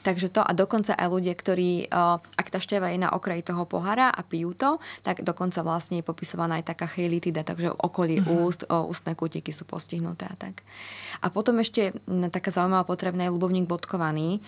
Takže 0.01 0.27
to 0.29 0.41
a 0.41 0.51
dokonca 0.51 0.93
aj 0.93 1.07
ľudia, 1.07 1.33
ktorí, 1.33 1.71
uh, 1.87 2.17
ak 2.33 2.47
tá 2.47 2.57
števa 2.57 2.89
je 2.89 2.97
na 2.97 3.13
okraji 3.13 3.41
toho 3.43 3.63
pohára 3.63 4.09
a 4.09 4.21
pijú 4.21 4.53
to, 4.53 4.75
tak 5.01 5.21
dokonca 5.21 5.61
vlastne 5.61 6.01
je 6.01 6.05
popisovaná 6.05 6.57
aj 6.57 6.73
taká 6.73 6.87
cheilitida, 6.87 7.41
takže 7.41 7.69
okolí 7.69 8.19
úst, 8.23 8.65
o, 8.65 8.87
ústne 8.87 9.13
kútiky 9.27 9.51
sú 9.51 9.67
postihnuté 9.67 10.23
a 10.23 10.35
tak. 10.39 10.63
A 11.19 11.27
potom 11.27 11.59
ešte 11.59 11.91
taká 12.31 12.47
zaujímavá 12.47 12.87
potrebná 12.87 13.27
je 13.27 13.35
ľubovník 13.35 13.67
bodkovaný, 13.67 14.39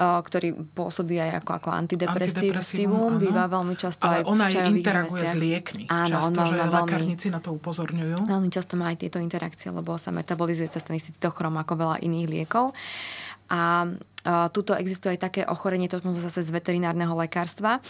uh, 0.00 0.24
ktorý 0.24 0.56
pôsobí 0.72 1.20
aj 1.20 1.44
ako, 1.44 1.50
ako 1.60 1.68
Antidepresívum, 1.68 3.20
býva 3.20 3.44
veľmi 3.52 3.76
často 3.76 4.08
Ale 4.08 4.20
aj 4.20 4.24
v 4.24 4.32
ona 4.32 4.46
čajových 4.48 4.80
interaguje 4.80 5.20
s 5.20 5.28
zmesiach. 5.28 5.44
liekmi. 5.44 5.84
Áno, 5.92 6.16
Často, 6.16 6.24
on 6.24 6.32
má, 6.32 6.44
že 6.48 6.54
veľmi, 6.56 7.12
na 7.28 7.40
to 7.44 7.50
upozorňujú. 7.52 8.16
Veľmi 8.24 8.48
často 8.48 8.72
má 8.80 8.88
aj 8.88 8.96
tieto 9.04 9.18
interakcie, 9.20 9.68
lebo 9.68 10.00
sa 10.00 10.08
metabolizuje 10.08 10.72
cez 10.72 10.80
ten 10.80 10.96
istý 10.96 11.12
ako 11.20 11.72
veľa 11.76 11.96
iných 12.00 12.28
liekov. 12.32 12.72
A 13.52 13.84
tuto 14.54 14.72
existuje 14.78 15.18
aj 15.18 15.20
také 15.20 15.42
ochorenie, 15.42 15.90
to 15.90 15.98
možno 16.02 16.22
zase 16.22 16.46
z 16.46 16.50
veterinárneho 16.54 17.14
lekárstva, 17.18 17.82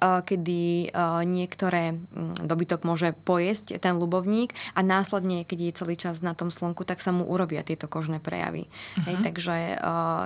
kedy 0.00 0.94
niektoré 1.26 1.98
mm, 1.98 2.46
dobytok 2.46 2.86
môže 2.86 3.12
pojesť 3.26 3.82
ten 3.82 3.98
ľubovník 3.98 4.54
a 4.78 4.80
následne, 4.86 5.42
keď 5.42 5.58
je 5.58 5.72
celý 5.74 5.94
čas 5.98 6.22
na 6.22 6.34
tom 6.34 6.54
slnku, 6.54 6.86
tak 6.86 7.02
sa 7.02 7.10
mu 7.10 7.26
urobia 7.26 7.66
tieto 7.66 7.90
kožné 7.90 8.22
prejavy. 8.22 8.70
Hej, 9.02 9.22
takže 9.26 9.78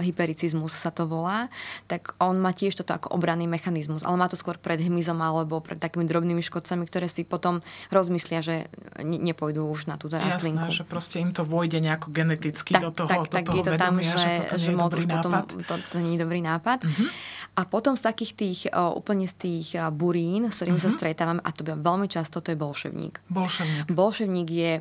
hypericizmus 0.05 0.77
sa 0.77 0.93
to 0.93 1.09
volá. 1.09 1.49
Tak 1.89 2.17
on 2.21 2.37
má 2.41 2.53
tiež 2.53 2.77
toto 2.77 2.93
ako 2.93 3.17
obranný 3.17 3.49
mechanizmus, 3.49 4.05
ale 4.05 4.21
má 4.21 4.29
to 4.29 4.37
skôr 4.37 4.61
pred 4.61 4.81
hmyzom 4.81 5.17
alebo 5.21 5.65
pred 5.65 5.81
takými 5.81 6.05
drobnými 6.05 6.45
škodcami, 6.45 6.85
ktoré 6.85 7.09
si 7.09 7.25
potom 7.25 7.65
rozmyslia, 7.89 8.45
že 8.45 8.57
ne- 9.01 9.21
nepôjdu 9.21 9.65
už 9.65 9.89
na 9.89 9.97
túto 9.97 10.21
rastlinku. 10.21 10.69
Jasné, 10.69 10.79
že 10.81 10.85
proste 10.85 11.17
im 11.23 11.33
to 11.33 11.43
vôjde 11.47 11.81
nejako 11.81 12.13
geneticky 12.13 12.77
do 12.77 12.93
toho, 12.93 13.09
do 13.09 13.31
toho 13.31 13.57
je 13.57 13.63
to 13.65 13.73
tam, 13.81 13.97
vedomia, 13.97 14.13
že, 14.15 14.33
že, 14.59 14.69
že 14.69 14.71
už 14.75 15.07
potom, 15.09 15.33
nápad. 15.33 15.54
To, 15.63 15.79
to 15.95 15.97
nie 16.03 16.19
je 16.19 16.25
dobrý 16.27 16.43
nápad. 16.43 16.83
Uh-huh. 16.83 17.09
A 17.55 17.63
potom 17.71 17.95
z 17.95 18.03
takých 18.03 18.33
tých, 18.35 18.61
úplne 18.75 19.31
z 19.31 19.35
tých 19.39 19.69
burín, 19.95 20.51
s 20.51 20.59
ktorými 20.59 20.83
uh-huh. 20.83 20.91
sa 20.91 20.99
stretávame, 20.99 21.39
a 21.39 21.51
to 21.55 21.63
veľmi 21.63 22.11
často, 22.11 22.43
to 22.43 22.51
je 22.51 22.59
bolševník. 22.59 23.23
Bolševník. 23.31 23.87
Bolševník 23.95 24.49
je 24.51 24.73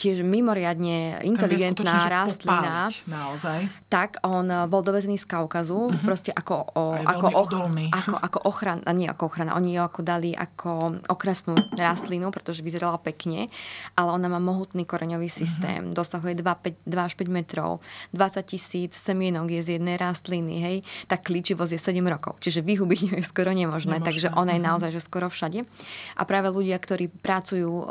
tiež 0.00 0.24
mimoriadne 0.24 1.20
inteligentná 1.20 2.08
rastlina. 2.08 2.88
popáliť, 2.88 3.04
Naozaj. 3.04 3.60
Tak, 3.86 4.24
on 4.24 4.48
bol 4.66 4.80
dovezený 4.80 5.20
z 5.20 5.28
Kaukazu, 5.28 5.76
uh-huh. 5.92 6.00
proste 6.00 6.32
ako, 6.32 6.54
o, 6.72 6.82
ako, 6.96 7.26
odolný. 7.36 7.92
ako, 7.92 8.16
ako 8.16 8.38
ochrana, 8.48 8.88
nie 8.90 9.04
ako 9.04 9.28
ochrana, 9.28 9.52
oni 9.54 9.76
ju 9.76 9.82
ako 9.82 10.00
dali 10.00 10.32
ako 10.32 10.70
okrasnú 11.06 11.52
rastlinu, 11.76 12.32
pretože 12.32 12.62
vyzerala 12.62 12.96
pekne, 12.96 13.52
ale 13.92 14.08
ona 14.10 14.26
má 14.26 14.40
mohutný 14.40 14.88
koreňový 14.88 15.28
systém, 15.28 15.92
uh-huh. 15.92 15.96
dosahuje 15.96 16.32
2, 16.32 16.40
5, 16.40 16.88
2 16.88 16.96
až 16.96 17.12
5 17.14 17.28
metrov, 17.28 17.84
20 18.10 18.40
tisíc 18.46 18.96
semienok 18.96 19.50
je 19.50 19.60
z 19.60 19.68
jednej 19.76 19.94
rastliny, 19.94 20.54
hej, 20.56 20.76
tá 21.04 21.20
klíčivosť 21.20 21.76
je 21.76 21.80
7 21.92 22.00
rokov, 22.06 22.40
čiže 22.40 22.64
vyhubiť 22.64 23.00
je 23.12 23.22
skoro 23.22 23.52
nemožné, 23.52 23.98
Nemožné. 23.98 24.06
takže 24.06 24.28
ona 24.32 24.56
je 24.56 24.62
Mhm. 24.62 24.68
naozaj 24.70 24.90
že 24.90 25.02
skoro 25.02 25.26
všade. 25.26 25.66
A 26.14 26.22
práve 26.24 26.48
ľudia, 26.48 26.78
ktorí 26.78 27.10
pracujú 27.10 27.68
o, 27.68 27.84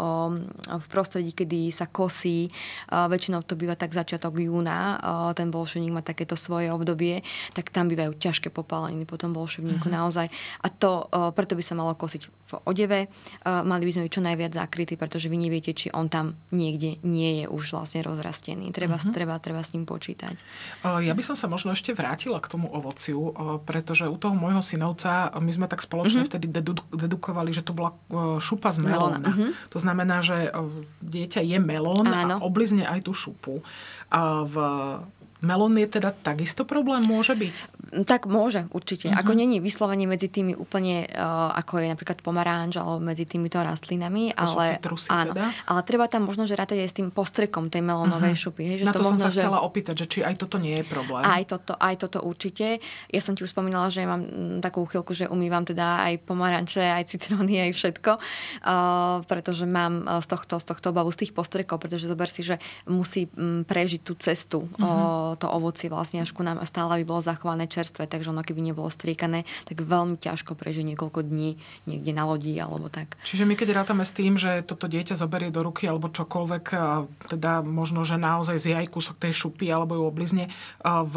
v 0.79 0.85
prostredí, 0.87 1.35
kedy 1.35 1.69
sa 1.69 1.85
kosí, 1.99 2.47
o, 2.87 3.05
väčšinou 3.05 3.43
to 3.43 3.53
býva 3.53 3.75
tak 3.75 3.91
začiatok 3.91 4.39
júna, 4.39 4.79
o, 4.95 4.97
ten 5.33 5.49
bolševník 5.49 5.91
má 5.91 6.01
takéto 6.01 6.33
svoje 6.33 6.69
obdobie, 6.69 7.19
tak 7.51 7.67
tam 7.67 7.85
bývajú 7.85 8.15
ťažké 8.15 8.47
popáleniny 8.49 9.03
po 9.03 9.15
tom 9.15 9.31
bolševníku 9.31 9.83
Mhm. 9.83 9.93
naozaj. 9.93 10.27
A 10.57 10.67
to 10.69 11.03
o, 11.03 11.31
preto 11.31 11.53
by 11.53 11.61
sa 11.61 11.73
malo 11.73 11.91
kosiť 11.93 12.21
v 12.47 12.57
odeve. 12.63 12.99
Mali 13.45 13.83
by 13.83 13.91
sme 13.91 14.03
byť 14.03 14.11
čo 14.11 14.23
najviac 14.23 14.53
zakrytí, 14.55 14.95
pretože 14.95 15.27
vy 15.27 15.37
neviete, 15.39 15.69
či 15.71 15.89
on 15.91 16.07
tam 16.07 16.33
niekde 16.49 16.97
nie 17.03 17.41
je 17.41 17.45
už 17.45 17.71
vlastne 17.71 18.01
rozrastený. 18.01 18.69
Treba, 18.71 18.97
Mhm. 18.97 19.11
treba, 19.11 19.37
treba 19.37 19.61
s 19.61 19.71
ním 19.71 19.85
počítať. 19.85 20.33
Ja 20.81 21.13
by 21.13 21.21
som 21.21 21.35
sa 21.35 21.45
možno 21.45 21.71
ešte 21.71 21.91
vrátila 21.91 22.37
k 22.37 22.47
tomu 22.47 22.65
ovociu, 22.67 23.33
pretože 23.61 24.05
u 24.05 24.15
toho 24.15 24.33
môjho 24.33 24.61
synovca 24.61 25.09
my 25.31 25.51
sme 25.51 25.65
tak 25.65 25.81
spoločne 25.81 26.21
vtedy 26.23 26.47
dedu- 26.47 26.85
dedukovali, 26.89 27.49
že 27.51 27.61
to 27.61 27.71
bola 27.71 27.93
šupa 28.39 28.69
z 28.71 28.77
melóna. 28.79 29.21
Mhm. 29.21 29.69
To 29.69 29.77
znamená, 29.77 30.19
že 30.19 30.49
dieťa 30.99 31.41
je 31.43 31.57
melón 31.59 31.88
Áno. 31.97 32.37
a 32.37 32.45
oblizne 32.45 32.85
aj 32.85 33.09
tú 33.09 33.13
šupu. 33.15 33.65
A 34.09 34.43
v 34.45 34.55
melón 35.39 35.75
je 35.79 35.87
teda 35.87 36.11
takisto 36.11 36.67
problém, 36.67 37.03
môže 37.03 37.33
byť? 37.33 37.55
Tak 37.89 38.29
môže, 38.29 38.69
určite. 38.69 39.09
Mhm. 39.09 39.13
Uh-huh. 39.13 39.21
Ako 39.25 39.31
není 39.33 39.57
vyslovene 39.57 40.05
medzi 40.05 40.29
tými 40.29 40.53
úplne, 40.53 41.09
uh, 41.09 41.51
ako 41.57 41.81
je 41.81 41.87
napríklad 41.89 42.21
pomaranč, 42.21 42.77
alebo 42.77 43.01
medzi 43.01 43.25
týmito 43.25 43.57
rastlinami, 43.57 44.33
To 44.33 44.45
ale, 44.55 44.77
citrusy 44.77 45.09
áno, 45.09 45.33
teda? 45.33 45.49
ale 45.65 45.79
treba 45.85 46.05
tam 46.05 46.25
možno, 46.29 46.45
že 46.45 46.53
rátať 46.53 46.85
aj 46.85 46.89
s 46.89 46.95
tým 46.95 47.07
postrekom 47.09 47.67
tej 47.67 47.81
melónovej 47.81 48.37
uh-huh. 48.37 48.43
šupy. 48.49 48.61
Hej, 48.65 48.75
že 48.81 48.85
Mhm. 48.85 48.89
Na 48.89 48.93
to, 48.93 49.03
som 49.05 49.17
možno, 49.17 49.25
sa 49.25 49.31
že... 49.33 49.41
chcela 49.41 49.59
opýtať, 49.61 49.95
že 50.01 50.05
či 50.07 50.19
aj 50.21 50.35
toto 50.37 50.57
nie 50.57 50.75
je 50.81 50.85
problém. 50.85 51.21
Aj 51.25 51.43
toto, 51.45 51.73
aj 51.77 51.95
toto 51.99 52.19
určite. 52.25 52.81
Ja 53.09 53.21
som 53.21 53.33
ti 53.37 53.41
už 53.45 53.51
spomínala, 53.53 53.89
že 53.93 54.05
mám 54.05 54.21
mm, 54.21 54.59
takú 54.61 54.85
chvíľku, 54.85 55.13
že 55.13 55.29
umývam 55.29 55.61
teda 55.65 56.05
aj 56.09 56.25
pomaranče, 56.25 56.81
aj 56.81 57.03
citróny, 57.09 57.69
aj 57.69 57.71
všetko, 57.73 58.11
uh, 58.17 59.21
pretože 59.25 59.65
mám 59.65 60.03
uh, 60.05 60.19
z 60.21 60.27
tohto, 60.29 60.59
z 60.59 60.65
tohto 60.67 60.89
obavu, 60.91 61.09
z 61.13 61.25
tých 61.25 61.33
postrekov, 61.33 61.79
pretože 61.79 62.09
zober 62.09 62.29
si, 62.29 62.41
že 62.43 62.57
musí 62.85 63.29
mm, 63.29 63.65
prežiť 63.65 64.01
tú 64.03 64.13
cestu, 64.17 64.59
Mhm. 64.69 64.83
uh, 64.83 65.33
to 65.39 65.47
ovocie 65.47 65.87
vlastne 65.89 66.21
až 66.21 66.31
ku 66.33 66.43
nám 66.43 66.61
stále 66.65 67.01
by 67.01 67.05
bolo 67.07 67.21
zachované 67.23 67.65
čerstvé, 67.79 68.03
takže 68.05 68.27
ono 68.27 68.43
keby 68.43 68.59
nebolo 68.61 68.91
striekané, 68.91 69.47
tak 69.63 69.79
veľmi 69.79 70.19
ťažko 70.19 70.51
prežije 70.53 70.83
niekoľko 70.85 71.23
dní 71.23 71.55
niekde 71.87 72.11
na 72.11 72.27
lodi 72.27 72.51
alebo 72.53 72.91
tak. 72.91 73.15
Čiže 73.23 73.47
my 73.47 73.55
keď 73.55 73.71
rátame 73.73 74.03
s 74.03 74.11
tým, 74.11 74.35
že 74.35 74.59
toto 74.61 74.85
dieťa 74.85 75.15
zoberie 75.15 75.47
do 75.47 75.63
ruky 75.63 75.87
alebo 75.87 76.11
čokoľvek, 76.11 76.65
teda 77.29 77.63
možno, 77.63 78.03
že 78.03 78.19
naozaj 78.19 78.59
zje 78.59 78.75
aj 78.75 78.91
kúsok 78.91 79.15
tej 79.17 79.31
šupy 79.31 79.71
alebo 79.71 79.95
ju 79.95 80.03
oblizne, 80.03 80.51
v, 80.83 81.15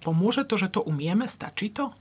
pomôže 0.00 0.44
to, 0.44 0.54
že 0.54 0.68
to 0.68 0.84
umieme? 0.84 1.24
Stačí 1.24 1.72
to? 1.72 1.96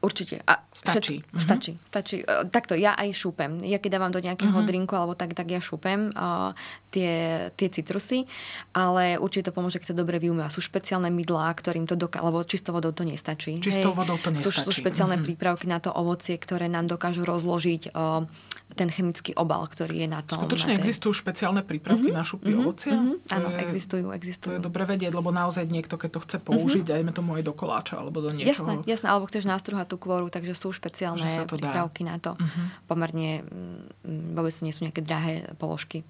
Určite. 0.00 0.40
A 0.48 0.64
Stačí. 0.72 1.20
Všetko, 1.20 1.36
stačí. 1.36 1.72
stačí. 1.92 2.16
E, 2.24 2.48
Takto, 2.48 2.72
ja 2.72 2.96
aj 2.96 3.12
šúpem. 3.12 3.60
Ja 3.60 3.76
keď 3.76 4.00
dávam 4.00 4.08
do 4.08 4.24
nejakého 4.24 4.48
Mhm. 4.48 4.64
drinku 4.64 4.96
alebo 4.96 5.12
tak, 5.12 5.36
tak 5.36 5.52
ja 5.52 5.60
šúpem 5.60 6.08
uh, 6.16 6.56
tie, 6.90 7.10
tie 7.50 7.68
citrusy, 7.68 8.26
ale 8.70 9.14
určite 9.16 9.46
to 9.46 9.52
pomôže, 9.52 9.78
keď 9.78 9.88
sa 9.88 9.96
dobre 9.96 10.18
vyumýva. 10.18 10.46
Sú 10.46 10.60
špeciálne 10.60 11.08
mydlá, 11.08 11.50
ktorým 11.52 11.84
to 11.84 11.94
dokáže, 11.94 12.22
lebo 12.22 12.38
čistou 12.42 12.72
vodou 12.72 12.90
to 12.90 13.02
nestačí. 13.02 13.58
Čistou 13.58 13.90
vodou 13.90 14.14
to 14.16 14.34
Sú, 14.34 14.50
sú 14.50 14.60
nestačí. 14.60 14.80
špeciálne 14.80 15.16
Mhm. 15.16 15.24
prípravky 15.24 15.64
na 15.64 15.78
to 15.78 15.88
ovocie, 15.88 16.34
ktoré 16.34 16.66
nám 16.66 16.86
dokážu 16.86 17.22
rozložiť 17.22 17.90
uh, 17.90 18.26
ten 18.70 18.86
chemický 18.86 19.34
obal, 19.34 19.62
ktorý 19.64 19.94
je 19.96 20.08
na 20.08 20.20
tom. 20.20 20.38
Skutočne 20.40 20.74
na 20.74 20.76
tej... 20.76 20.82
existujú 20.84 21.10
špeciálne 21.12 21.60
prípravky 21.60 22.08
na 22.08 22.22
šupy 22.22 22.54
ovocia? 22.54 22.94
Mhm, 22.94 23.14
To 23.20 23.32
áno, 23.32 23.48
je- 23.48 23.58
existujú, 23.60 24.04
To 24.04 24.14
existujú. 24.14 24.52
je 24.52 24.60
dobre 24.60 24.82
vedieť, 24.84 25.10
lebo 25.10 25.30
naozaj 25.32 25.64
niekto, 25.64 25.94
keď 25.94 26.10
to 26.12 26.20
chce 26.20 26.36
použiť, 26.40 26.84
dajme 26.84 27.10
tomu 27.10 27.34
aj 27.34 27.42
do 27.42 27.52
koláča 27.52 27.98
alebo 27.98 28.18
do 28.20 28.30
niečoho. 28.30 28.66
Jasné, 28.70 28.72
jasné, 28.84 29.06
alebo 29.08 29.26
chceš 29.26 29.42
nástruhať 29.44 29.86
tú 29.86 29.96
kôru, 29.96 30.26
takže 30.28 30.52
sú 30.52 30.70
špeciálne 30.70 31.18
to 31.44 31.54
dá. 31.54 31.66
prípravky 31.66 32.02
na 32.04 32.16
to. 32.16 32.38
Pomerne 32.84 33.42
mm, 33.42 34.34
vôbec 34.34 34.54
nie 34.60 34.70
sú 34.70 34.82
nejaké 34.82 35.00
drahé 35.00 35.34
položky. 35.56 36.06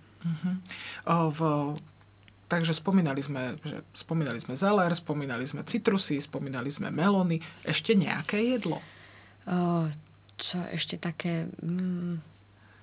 O, 1.09 1.30
v, 1.30 1.40
takže 2.50 2.74
spomínali 2.76 3.22
sme, 3.22 3.56
že 3.62 3.85
spomínali 3.94 4.38
sme 4.42 4.59
zeler, 4.59 4.92
spomínali 4.92 5.46
sme 5.46 5.64
citrusy, 5.64 6.20
spomínali 6.20 6.68
sme 6.68 6.90
melóny. 6.90 7.40
Ešte 7.64 7.94
nejaké 7.94 8.42
jedlo? 8.42 8.83
O, 9.46 9.88
čo 10.37 10.59
ešte 10.72 10.96
také... 10.96 11.48
Mm, 11.62 12.20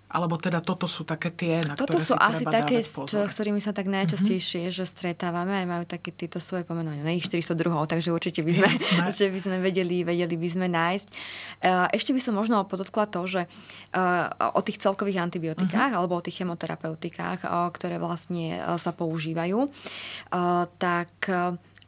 Alebo 0.08 0.40
teda 0.40 0.64
toto 0.64 0.88
sú 0.88 1.04
také 1.04 1.36
tie, 1.36 1.60
na 1.68 1.76
toto 1.76 2.00
ktoré 2.00 2.08
sú 2.08 2.16
si 2.16 2.24
asi 2.24 2.44
treba 2.48 2.64
také, 2.64 2.78
pozor. 2.88 3.08
čo, 3.12 3.18
s 3.28 3.34
ktorými 3.36 3.60
sa 3.60 3.76
tak 3.76 3.92
najčastejšie 3.92 4.72
že 4.72 4.88
stretávame 4.88 5.52
aj 5.60 5.68
majú 5.68 5.84
také 5.84 6.16
tieto 6.16 6.40
svoje 6.40 6.64
pomenovania. 6.64 7.04
Na 7.04 7.12
ich 7.12 7.28
400 7.28 7.60
druhov, 7.60 7.92
takže 7.92 8.16
určite 8.16 8.40
by 8.40 8.52
sme, 8.56 8.72
že 9.20 9.28
by 9.28 9.40
sme 9.44 9.58
vedeli, 9.60 10.08
vedeli 10.08 10.40
by 10.40 10.48
sme 10.48 10.72
nájsť. 10.72 11.08
Uh, 11.60 11.92
ešte 11.92 12.16
by 12.16 12.22
som 12.24 12.40
možno 12.40 12.64
podotkla 12.64 13.12
to, 13.12 13.28
že 13.28 13.42
uh, 13.52 14.32
o 14.56 14.62
tých 14.64 14.80
celkových 14.80 15.20
antibiotikách 15.20 15.92
alebo 15.92 16.16
o 16.16 16.24
tých 16.24 16.40
chemoterapeutikách, 16.40 17.44
uh, 17.44 17.68
ktoré 17.76 18.00
vlastne 18.00 18.60
sa 18.80 18.92
používajú, 18.96 19.68
tak 20.80 21.12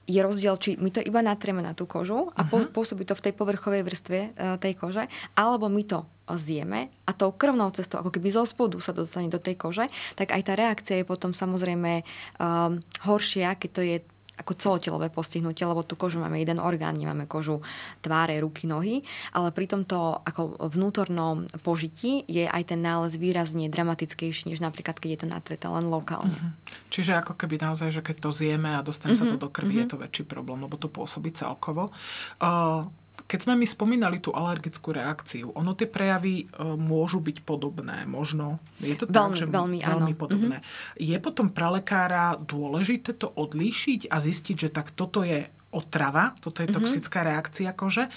je 0.10 0.19
rozdiel, 0.26 0.58
či 0.58 0.74
my 0.82 0.89
to 0.89 1.06
iba 1.06 1.22
natrieme 1.22 1.62
na 1.62 1.78
tú 1.78 1.86
kožu 1.86 2.34
a 2.34 2.41
po, 2.41 2.65
pôsobí 2.65 3.06
to 3.06 3.13
v 3.13 3.30
tej 3.30 3.34
povrchovej 3.38 3.86
vrstve 3.86 4.17
e, 4.17 4.30
tej 4.58 4.74
kože, 4.74 5.06
alebo 5.38 5.69
my 5.69 5.86
to 5.86 6.02
e, 6.02 6.08
zjeme 6.41 6.89
a 7.06 7.12
tou 7.13 7.38
krvnou 7.38 7.69
cestou, 7.78 8.02
ako 8.02 8.10
keby 8.10 8.34
zo 8.34 8.50
spodu 8.50 8.82
sa 8.82 8.89
dostane 8.89 9.30
do 9.30 9.38
tej 9.38 9.54
kože, 9.62 9.86
tak 10.17 10.34
aj 10.34 10.41
tá 10.41 10.54
reakcia 10.58 10.95
je 10.98 11.06
potom 11.06 11.30
samozrejme 11.30 12.02
um, 12.41 12.82
horšia, 13.06 13.54
keď 13.62 13.69
to 13.69 13.82
je 13.86 13.98
ako 14.39 14.56
celotelové 14.56 15.12
postihnutie, 15.12 15.67
lebo 15.67 15.84
tú 15.84 15.99
kožu 15.99 16.23
máme 16.23 16.39
jeden 16.39 16.63
orgán, 16.63 16.95
nemáme 16.95 17.28
kožu 17.28 17.60
tváre, 17.99 18.39
ruky, 18.39 18.65
nohy, 18.65 19.04
ale 19.36 19.52
pri 19.52 19.67
tomto 19.67 20.23
ako 20.23 20.56
vnútornom 20.71 21.45
požití 21.60 22.23
je 22.25 22.47
aj 22.47 22.71
ten 22.71 22.80
nález 22.80 23.19
výrazne 23.19 23.67
dramatickejší, 23.67 24.47
než 24.47 24.63
napríklad, 24.63 24.95
keď 24.95 25.10
je 25.12 25.19
to 25.19 25.28
natreté 25.28 25.67
len 25.67 25.91
lokálne. 25.91 26.34
Uh-huh. 26.34 26.56
Čiže 26.88 27.19
ako 27.19 27.36
keby 27.36 27.60
naozaj, 27.60 27.91
že 27.91 28.02
keď 28.02 28.15
to 28.23 28.30
zjeme 28.32 28.71
a 28.71 28.82
dostane 28.82 29.13
uh-huh. 29.13 29.28
sa 29.28 29.32
to 29.32 29.38
mhm. 29.38 29.43
do 29.43 29.49
krvi, 29.52 29.75
uh-huh. 29.75 29.84
je 29.84 29.91
to 29.91 29.97
väčší 29.99 30.23
problém, 30.23 30.63
lebo 30.63 30.80
to 30.80 30.88
pôsobí 30.88 31.36
celkovo. 31.36 31.91
Uh, 32.39 32.88
keď 33.30 33.46
sme 33.46 33.54
mi 33.62 33.70
spomínali 33.70 34.18
tú 34.18 34.34
alergickú 34.34 34.89
reakciu, 34.89 35.54
ono 35.54 35.78
tie 35.78 35.86
prejavy 35.86 36.50
e, 36.50 36.65
môžu 36.74 37.22
byť 37.22 37.46
podobné, 37.46 38.10
možno. 38.10 38.58
Je 38.82 38.98
to 38.98 39.06
veľmi, 39.06 39.13
tak, 39.13 39.30
že 39.38 39.46
veľmi, 39.46 39.80
veľmi 39.86 40.13
áno. 40.18 40.18
podobné. 40.18 40.58
Mm-hmm. 40.58 40.98
Je 40.98 41.18
potom 41.22 41.54
pre 41.54 41.70
lekára 41.70 42.42
dôležité 42.42 43.13
to 43.13 43.30
odlíšiť 43.30 44.10
a 44.10 44.18
zistiť, 44.18 44.56
že 44.58 44.70
tak 44.74 44.98
toto 44.98 45.22
je 45.22 45.46
otrava, 45.69 46.34
toto 46.41 46.65
je 46.65 46.67
mm-hmm. 46.67 46.82
toxická 46.82 47.21
reakcia 47.21 47.77
kože 47.77 48.10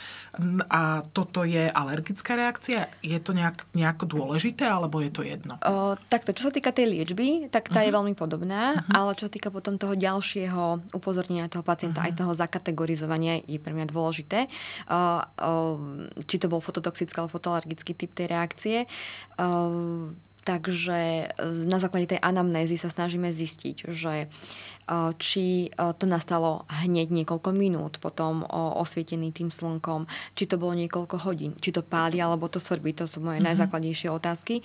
a 0.72 1.04
toto 1.12 1.44
je 1.44 1.68
alergická 1.68 2.32
reakcia. 2.32 2.88
Je 3.04 3.20
to 3.20 3.36
nejak, 3.36 3.68
nejako 3.76 4.08
dôležité 4.08 4.64
alebo 4.64 5.04
je 5.04 5.12
to 5.12 5.20
jedno? 5.20 5.60
O, 5.60 5.92
takto, 6.08 6.32
čo 6.32 6.48
sa 6.48 6.52
týka 6.52 6.72
tej 6.72 6.88
liečby, 6.88 7.52
tak 7.52 7.68
tá 7.68 7.80
mm-hmm. 7.80 7.84
je 7.84 7.90
mhm. 7.92 7.96
veľmi 8.00 8.14
podobná, 8.16 8.62
mm-hmm. 8.80 8.96
ale 8.96 9.10
čo 9.20 9.28
sa 9.28 9.32
týka 9.36 9.52
potom 9.52 9.76
toho 9.76 9.92
ďalšieho 9.92 10.96
upozornenia 10.96 11.52
toho 11.52 11.60
pacienta, 11.60 12.00
mm-hmm. 12.00 12.16
aj 12.16 12.20
toho 12.24 12.32
zakategorizovania 12.32 13.44
je 13.44 13.60
pre 13.60 13.76
mňa 13.76 13.86
dôležité. 13.92 14.48
O, 14.88 14.96
o, 14.96 15.00
či 16.24 16.40
to 16.40 16.48
bol 16.48 16.64
fototoxický 16.64 17.20
alebo 17.20 17.36
fotoalergický 17.36 17.92
typ 17.92 18.16
tej 18.16 18.32
reakcie. 18.32 18.78
O, 19.36 20.16
takže 20.42 21.30
na 21.70 21.78
základe 21.78 22.16
tej 22.16 22.20
anamnézy 22.22 22.74
sa 22.74 22.90
snažíme 22.90 23.30
zistiť, 23.30 23.92
že 23.92 24.26
či 25.16 25.70
to 25.76 26.04
nastalo 26.04 26.66
hneď 26.82 27.08
niekoľko 27.14 27.54
minút, 27.54 28.02
potom 28.02 28.42
osvietený 28.50 29.30
tým 29.30 29.48
slnkom, 29.48 30.10
či 30.34 30.50
to 30.50 30.58
bolo 30.58 30.74
niekoľko 30.74 31.22
hodín, 31.22 31.54
či 31.62 31.70
to 31.70 31.86
páli 31.86 32.18
alebo 32.18 32.50
to 32.50 32.58
srbí, 32.58 32.92
to 32.92 33.06
sú 33.06 33.22
moje 33.22 33.38
mm-hmm. 33.38 33.54
najzákladnejšie 33.54 34.08
otázky, 34.10 34.60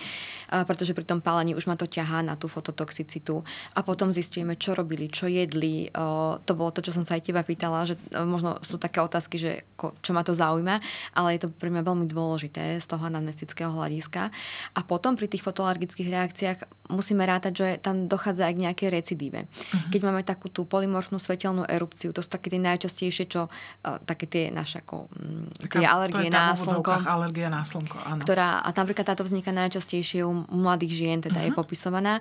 pretože 0.49 0.97
pri 0.97 1.05
tom 1.05 1.21
pálení 1.21 1.53
už 1.53 1.69
ma 1.69 1.77
to 1.77 1.85
ťahá 1.85 2.25
na 2.25 2.33
tú 2.33 2.49
fototoxicitu 2.49 3.45
a 3.77 3.85
potom 3.85 4.09
zistujeme, 4.09 4.57
čo 4.57 4.73
robili, 4.73 5.07
čo 5.07 5.29
jedli. 5.29 5.87
To 5.93 6.51
bolo 6.57 6.73
to, 6.73 6.81
čo 6.81 6.91
som 6.95 7.05
sa 7.05 7.15
aj 7.19 7.29
teba 7.29 7.45
pýtala, 7.45 7.85
že 7.85 7.95
možno 8.13 8.57
sú 8.65 8.81
také 8.81 8.99
otázky, 8.99 9.37
že 9.37 9.51
čo 9.77 10.11
ma 10.11 10.25
to 10.25 10.33
zaujíma, 10.33 10.81
ale 11.13 11.37
je 11.37 11.45
to 11.45 11.53
pre 11.53 11.69
mňa 11.69 11.85
veľmi 11.85 12.05
dôležité 12.09 12.81
z 12.81 12.85
toho 12.89 13.05
anamnestického 13.05 13.69
hľadiska. 13.69 14.33
A 14.73 14.79
potom 14.81 15.13
pri 15.13 15.29
tých 15.29 15.45
fotoalergických 15.45 16.09
reakciách 16.09 16.59
musíme 16.91 17.23
rátať, 17.27 17.53
že 17.53 17.67
tam 17.83 18.07
dochádza 18.07 18.47
aj 18.47 18.53
k 18.55 18.63
nejakej 18.63 18.89
recidíve. 18.89 19.39
Uh-huh. 19.45 19.91
Keď 19.91 20.01
máme 20.07 20.23
takú 20.23 20.47
tú 20.47 20.63
polymorfnú 20.63 21.19
svetelnú 21.19 21.67
erupciu, 21.67 22.15
to 22.15 22.23
sú 22.23 22.29
také 22.31 22.47
tie 22.47 22.61
najčastejšie, 22.63 23.27
čo 23.27 23.51
uh, 23.51 23.99
také 24.07 24.25
tie 24.31 24.43
naše 24.47 24.79
ako, 24.79 25.11
tie 25.59 25.83
Taká, 25.83 25.91
alergie 25.91 26.31
na 26.31 26.55
slnko. 26.55 26.91
alergia 27.03 27.51
na 27.51 27.67
slnko, 27.67 27.97
áno. 27.99 28.21
Ktorá, 28.23 28.63
a 28.63 28.69
napríklad 28.71 29.05
táto 29.05 29.27
vzniká 29.27 29.51
najčastejšie 29.51 30.23
u 30.23 30.47
mladých 30.49 30.93
žien, 30.95 31.19
teda 31.19 31.43
uh-huh. 31.43 31.47
je 31.47 31.51
mhm. 31.51 31.59
popisovaná. 31.59 32.13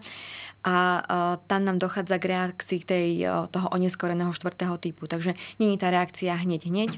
A 0.66 0.75
uh, 0.99 1.35
tam 1.46 1.62
nám 1.62 1.79
dochádza 1.79 2.18
k 2.18 2.35
reakcii 2.35 2.81
tej, 2.83 3.09
uh, 3.22 3.46
toho 3.46 3.70
oneskoreného 3.70 4.35
štvrtého 4.35 4.75
typu. 4.83 5.07
Takže 5.07 5.38
je 5.62 5.66
tá 5.79 5.94
reakcia 5.94 6.35
hneď 6.35 6.66
hneď, 6.66 6.90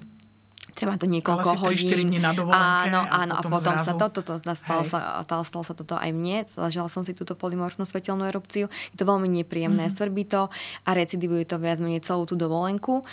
treba 0.75 1.01
to 1.01 1.09
niekoľko 1.09 1.49
Ale 1.55 1.61
hodín. 1.73 1.89
3 1.89 2.09
dní 2.09 2.19
na 2.21 2.33
áno, 2.33 3.01
áno, 3.09 3.35
a 3.37 3.41
potom, 3.41 3.57
a 3.57 3.61
potom 3.61 3.75
zrazu... 3.81 3.89
sa 3.89 3.95
to, 3.97 4.07
toto, 4.21 4.33
stalo 4.43 4.83
sa, 4.85 5.23
stalo 5.25 5.65
sa 5.65 5.75
toto 5.77 5.95
aj 5.97 6.11
mne, 6.13 6.45
zažila 6.49 6.89
som 6.93 7.03
si 7.07 7.17
túto 7.17 7.33
polymorfnú 7.39 7.87
svetelnú 7.89 8.29
erupciu, 8.29 8.69
je 8.69 8.97
to 8.97 9.05
veľmi 9.09 9.31
nepríjemné, 9.43 9.89
mm-hmm. 9.89 9.99
svrbí 9.99 10.29
to 10.29 10.53
a 10.85 10.91
recidivuje 10.93 11.49
to 11.49 11.57
viac 11.57 11.81
menej 11.81 12.05
celú 12.05 12.29
tú 12.29 12.37
dovolenku. 12.37 13.07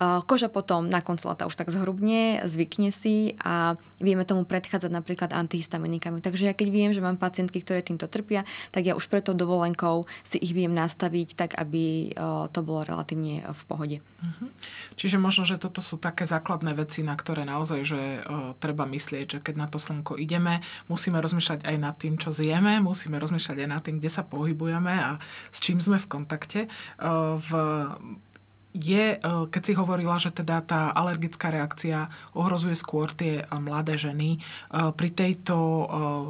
Koža 0.00 0.50
potom 0.50 0.90
na 0.90 0.98
konci 0.98 1.30
leta 1.30 1.46
už 1.46 1.54
tak 1.54 1.70
zhrubne, 1.70 2.42
zvykne 2.46 2.90
si 2.90 3.38
a 3.38 3.78
vieme 4.02 4.26
tomu 4.26 4.42
predchádzať 4.42 4.90
napríklad 4.90 5.30
antihistaminikami. 5.30 6.18
Takže 6.18 6.50
ja 6.50 6.54
keď 6.56 6.68
viem, 6.74 6.90
že 6.90 6.98
mám 6.98 7.20
pacientky, 7.20 7.62
ktoré 7.62 7.86
týmto 7.86 8.10
trpia, 8.10 8.42
tak 8.74 8.82
ja 8.90 8.98
už 8.98 9.06
preto 9.06 9.30
dovolenkou 9.30 10.10
si 10.26 10.42
ich 10.42 10.50
viem 10.50 10.74
nastaviť 10.74 11.38
tak, 11.38 11.50
aby 11.54 12.14
to 12.50 12.60
bolo 12.66 12.82
relatívne 12.82 13.46
v 13.46 13.62
pohode. 13.70 13.96
Mm-hmm. 14.02 14.48
Čiže 14.98 15.16
možno, 15.22 15.46
že 15.46 15.62
toto 15.62 15.78
sú 15.78 16.02
také 16.02 16.26
základné 16.26 16.74
veci, 16.74 17.01
na 17.02 17.18
ktoré 17.18 17.42
naozaj 17.44 17.80
že 17.82 18.00
uh, 18.22 18.54
treba 18.62 18.86
myslieť, 18.86 19.26
že 19.26 19.38
keď 19.42 19.54
na 19.58 19.66
to 19.68 19.82
slnko 19.82 20.16
ideme, 20.16 20.62
musíme 20.86 21.18
rozmýšľať 21.18 21.66
aj 21.66 21.76
nad 21.76 21.94
tým, 21.98 22.16
čo 22.16 22.30
zjeme, 22.30 22.78
musíme 22.80 23.18
rozmýšľať 23.18 23.56
aj 23.62 23.68
nad 23.68 23.82
tým, 23.82 23.98
kde 23.98 24.10
sa 24.10 24.22
pohybujeme 24.22 24.94
a 24.94 25.18
s 25.50 25.58
čím 25.60 25.82
sme 25.82 25.98
v 25.98 26.10
kontakte. 26.10 26.60
Uh, 27.02 27.36
v 27.36 27.50
je, 28.72 29.20
keď 29.52 29.62
si 29.68 29.76
hovorila, 29.76 30.16
že 30.16 30.32
teda 30.32 30.64
tá 30.64 30.88
alergická 30.96 31.52
reakcia 31.52 32.08
ohrozuje 32.32 32.72
skôr 32.72 33.12
tie 33.12 33.44
mladé 33.52 34.00
ženy, 34.00 34.40
pri 34.72 35.08
tejto 35.12 35.56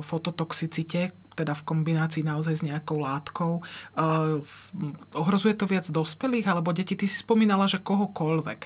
fototoxicite, 0.02 1.14
teda 1.38 1.52
v 1.54 1.62
kombinácii 1.62 2.24
naozaj 2.26 2.60
s 2.60 2.66
nejakou 2.66 2.98
látkou. 2.98 3.62
Uh, 3.94 4.40
ohrozuje 5.12 5.52
to 5.52 5.68
viac 5.68 5.86
dospelých 5.86 6.48
alebo 6.48 6.72
deti? 6.72 6.96
Ty 6.96 7.06
si 7.06 7.20
spomínala, 7.20 7.68
že 7.68 7.78
kohokoľvek. 7.78 8.60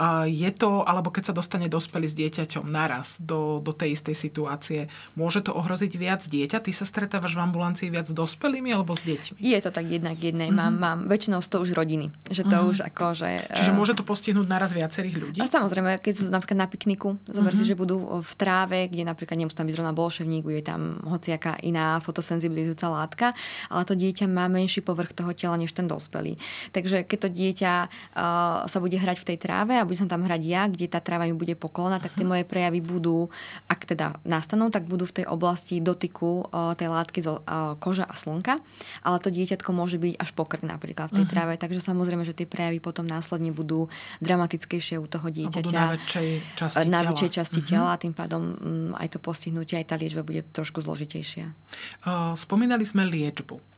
Uh, 0.00 0.24
je 0.24 0.50
to, 0.56 0.82
alebo 0.88 1.12
keď 1.12 1.30
sa 1.30 1.34
dostane 1.36 1.68
dospelý 1.68 2.08
s 2.08 2.16
dieťaťom 2.16 2.64
naraz 2.66 3.20
do, 3.20 3.60
do 3.60 3.76
tej 3.76 4.00
istej 4.00 4.16
situácie, 4.16 4.80
môže 5.14 5.44
to 5.44 5.52
ohroziť 5.52 5.92
viac 6.00 6.22
dieťa? 6.24 6.64
Ty 6.64 6.72
sa 6.72 6.88
stretávaš 6.88 7.36
v 7.36 7.44
ambulancii 7.44 7.88
viac 7.92 8.08
s 8.08 8.14
dospelými 8.16 8.72
alebo 8.72 8.96
s 8.96 9.04
deťmi? 9.04 9.36
Je 9.40 9.58
to 9.60 9.70
tak 9.70 9.86
jednak 9.86 10.16
jednej. 10.16 10.48
Mm-hmm. 10.48 10.78
Mám, 10.80 11.04
mám 11.04 11.10
väčšinou 11.10 11.44
to 11.44 11.58
už 11.58 11.74
rodiny. 11.74 12.14
Že 12.30 12.42
to 12.46 12.56
mm-hmm. 12.56 12.70
už 12.70 12.78
ako, 12.86 13.06
že... 13.18 13.28
Čiže 13.58 13.72
môže 13.74 13.92
to 13.98 14.06
postihnúť 14.06 14.46
naraz 14.46 14.70
viacerých 14.70 15.16
ľudí? 15.18 15.38
A 15.42 15.50
samozrejme, 15.50 15.98
keď 15.98 16.12
sú 16.14 16.24
napríklad 16.30 16.58
na 16.62 16.68
pikniku, 16.70 17.18
zober 17.26 17.58
mm-hmm. 17.58 17.66
že 17.66 17.74
budú 17.74 18.22
v 18.22 18.32
tráve, 18.38 18.86
kde 18.86 19.02
napríklad 19.02 19.34
nemusí 19.34 19.58
tam 19.58 19.66
byť 19.66 19.74
zrovna 19.74 19.90
bolševník, 19.90 20.46
bude 20.46 20.62
tam 20.62 21.02
hociaká 21.02 21.58
iná 21.66 21.98
fotosenzibilizujúca 22.10 22.90
látka, 22.90 23.26
ale 23.70 23.82
to 23.86 23.94
dieťa 23.94 24.26
má 24.26 24.50
menší 24.50 24.82
povrch 24.82 25.14
toho 25.14 25.30
tela 25.30 25.54
než 25.54 25.70
ten 25.70 25.86
dospelý. 25.86 26.34
Takže 26.74 27.06
keď 27.06 27.18
to 27.22 27.28
dieťa 27.30 27.72
uh, 27.86 28.66
sa 28.66 28.78
bude 28.82 28.98
hrať 28.98 29.22
v 29.22 29.28
tej 29.30 29.38
tráve 29.38 29.78
a 29.78 29.86
budem 29.86 30.10
tam 30.10 30.26
hrať 30.26 30.42
ja, 30.42 30.66
kde 30.66 30.90
tá 30.90 30.98
tráva 30.98 31.30
mi 31.30 31.36
bude 31.38 31.54
pokolená, 31.54 32.02
tak 32.02 32.18
tie 32.18 32.26
moje 32.26 32.42
prejavy 32.42 32.82
budú, 32.82 33.30
ak 33.70 33.86
teda 33.86 34.18
nastanú, 34.26 34.68
tak 34.74 34.90
budú 34.90 35.06
v 35.06 35.22
tej 35.22 35.26
oblasti 35.30 35.78
dotyku 35.78 36.50
uh, 36.50 36.74
tej 36.74 36.90
látky 36.90 37.22
zo 37.22 37.40
uh, 37.46 37.78
koža 37.78 38.04
a 38.08 38.14
slnka, 38.18 38.58
ale 39.06 39.16
to 39.22 39.30
dieťatko 39.30 39.70
môže 39.70 40.00
byť 40.00 40.18
až 40.18 40.30
pokrk 40.34 40.66
napríklad 40.66 41.14
v 41.14 41.22
tej 41.22 41.24
uh-huh. 41.28 41.32
tráve, 41.32 41.54
takže 41.60 41.78
samozrejme, 41.84 42.26
že 42.26 42.34
tie 42.34 42.48
prejavy 42.48 42.82
potom 42.82 43.06
následne 43.06 43.54
budú 43.54 43.86
dramatickejšie 44.18 44.98
u 44.98 45.06
toho 45.06 45.30
dieťaťa. 45.30 45.76
Na 45.76 45.94
väčšej 45.94 46.28
časti 46.58 46.86
na 46.88 47.00
tela. 47.00 47.08
väčšej 47.14 47.30
časti 47.30 47.60
uh-huh. 47.62 47.70
tela 47.70 47.88
a 47.94 48.00
tým 48.00 48.14
pádom 48.16 48.42
um, 48.42 48.90
aj 48.96 49.14
to 49.14 49.18
postihnutie, 49.22 49.78
aj 49.78 49.86
tá 49.92 49.94
liečba 50.00 50.24
bude 50.24 50.42
trošku 50.50 50.82
zložitejšia. 50.82 51.52
Uh, 52.00 52.32
spomínali 52.32 52.84
sme 52.88 53.04
liečbu. 53.04 53.70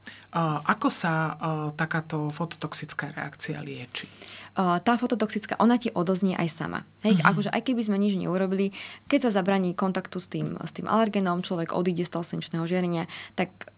Ako 0.65 0.89
sa 0.89 1.37
takáto 1.77 2.33
fototoxická 2.33 3.13
reakcia 3.13 3.61
lieči? 3.61 4.09
tá 4.57 5.01
fototoxická, 5.01 5.57
ona 5.61 5.81
ti 5.81 5.89
odoznie 5.93 6.37
aj 6.37 6.49
sama. 6.53 6.85
Hej, 7.01 7.21
uh-huh. 7.21 7.33
akože 7.33 7.51
aj 7.53 7.63
keby 7.73 7.83
sme 7.89 7.97
nič 7.97 8.21
neurobili, 8.21 8.77
keď 9.09 9.29
sa 9.29 9.41
zabraní 9.41 9.73
kontaktu 9.73 10.21
s 10.21 10.29
tým, 10.29 10.61
s 10.61 10.73
tým 10.77 10.89
alergenom, 10.89 11.41
človek 11.41 11.73
odíde 11.73 12.05
z 12.05 12.13
toho 12.13 12.25
slnečného 12.25 12.65
žiarenia, 12.69 13.09
tak 13.33 13.73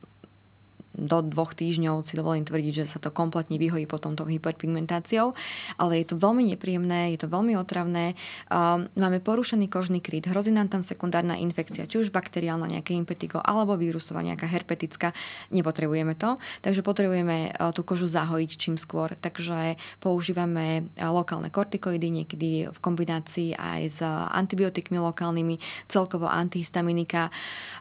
do 0.95 1.27
dvoch 1.27 1.59
týždňov 1.59 2.07
si 2.07 2.15
dovolím 2.15 2.47
tvrdiť, 2.47 2.73
že 2.73 2.85
sa 2.87 3.03
to 3.03 3.11
kompletne 3.11 3.59
vyhojí 3.59 3.85
potom 3.91 4.15
tou 4.15 4.25
hyperpigmentáciou, 4.31 5.35
ale 5.77 5.93
je 6.01 6.07
to 6.15 6.17
veľmi 6.17 6.55
nepríjemné, 6.55 7.15
je 7.15 7.27
to 7.27 7.29
veľmi 7.29 7.59
otravné. 7.59 8.15
Um, 8.47 8.87
máme 8.95 9.19
porušený 9.19 9.67
kožný 9.67 9.99
kryt, 9.99 10.31
hrozí 10.31 10.55
nám 10.55 10.71
tam 10.71 10.87
sekundárna 10.87 11.35
infekcia, 11.35 11.91
či 11.91 11.99
už 11.99 12.15
bakteriálna, 12.15 12.71
nejaké 12.71 12.95
impetigo, 12.95 13.43
alebo 13.43 13.75
vírusová, 13.75 14.23
nejaká 14.23 14.47
herpetická. 14.47 15.11
Nepotrebujeme 15.51 16.15
to, 16.15 16.39
takže 16.63 16.87
potrebujeme 16.87 17.51
uh, 17.51 17.75
tú 17.75 17.83
kožu 17.83 18.07
zahojiť 18.07 18.51
čím 18.55 18.79
skôr. 18.79 19.19
Takže 19.19 19.75
používame 19.99 20.87
uh, 20.87 21.11
lokálne 21.11 21.51
kortikoidy, 21.51 22.23
niekedy 22.23 22.71
v 22.71 22.79
kombinácii 22.79 23.59
aj 23.59 23.83
s 23.91 23.99
antibiotikmi 24.31 25.03
lokálnymi, 25.03 25.59
celkovo 25.91 26.31
antihistaminika. 26.31 27.35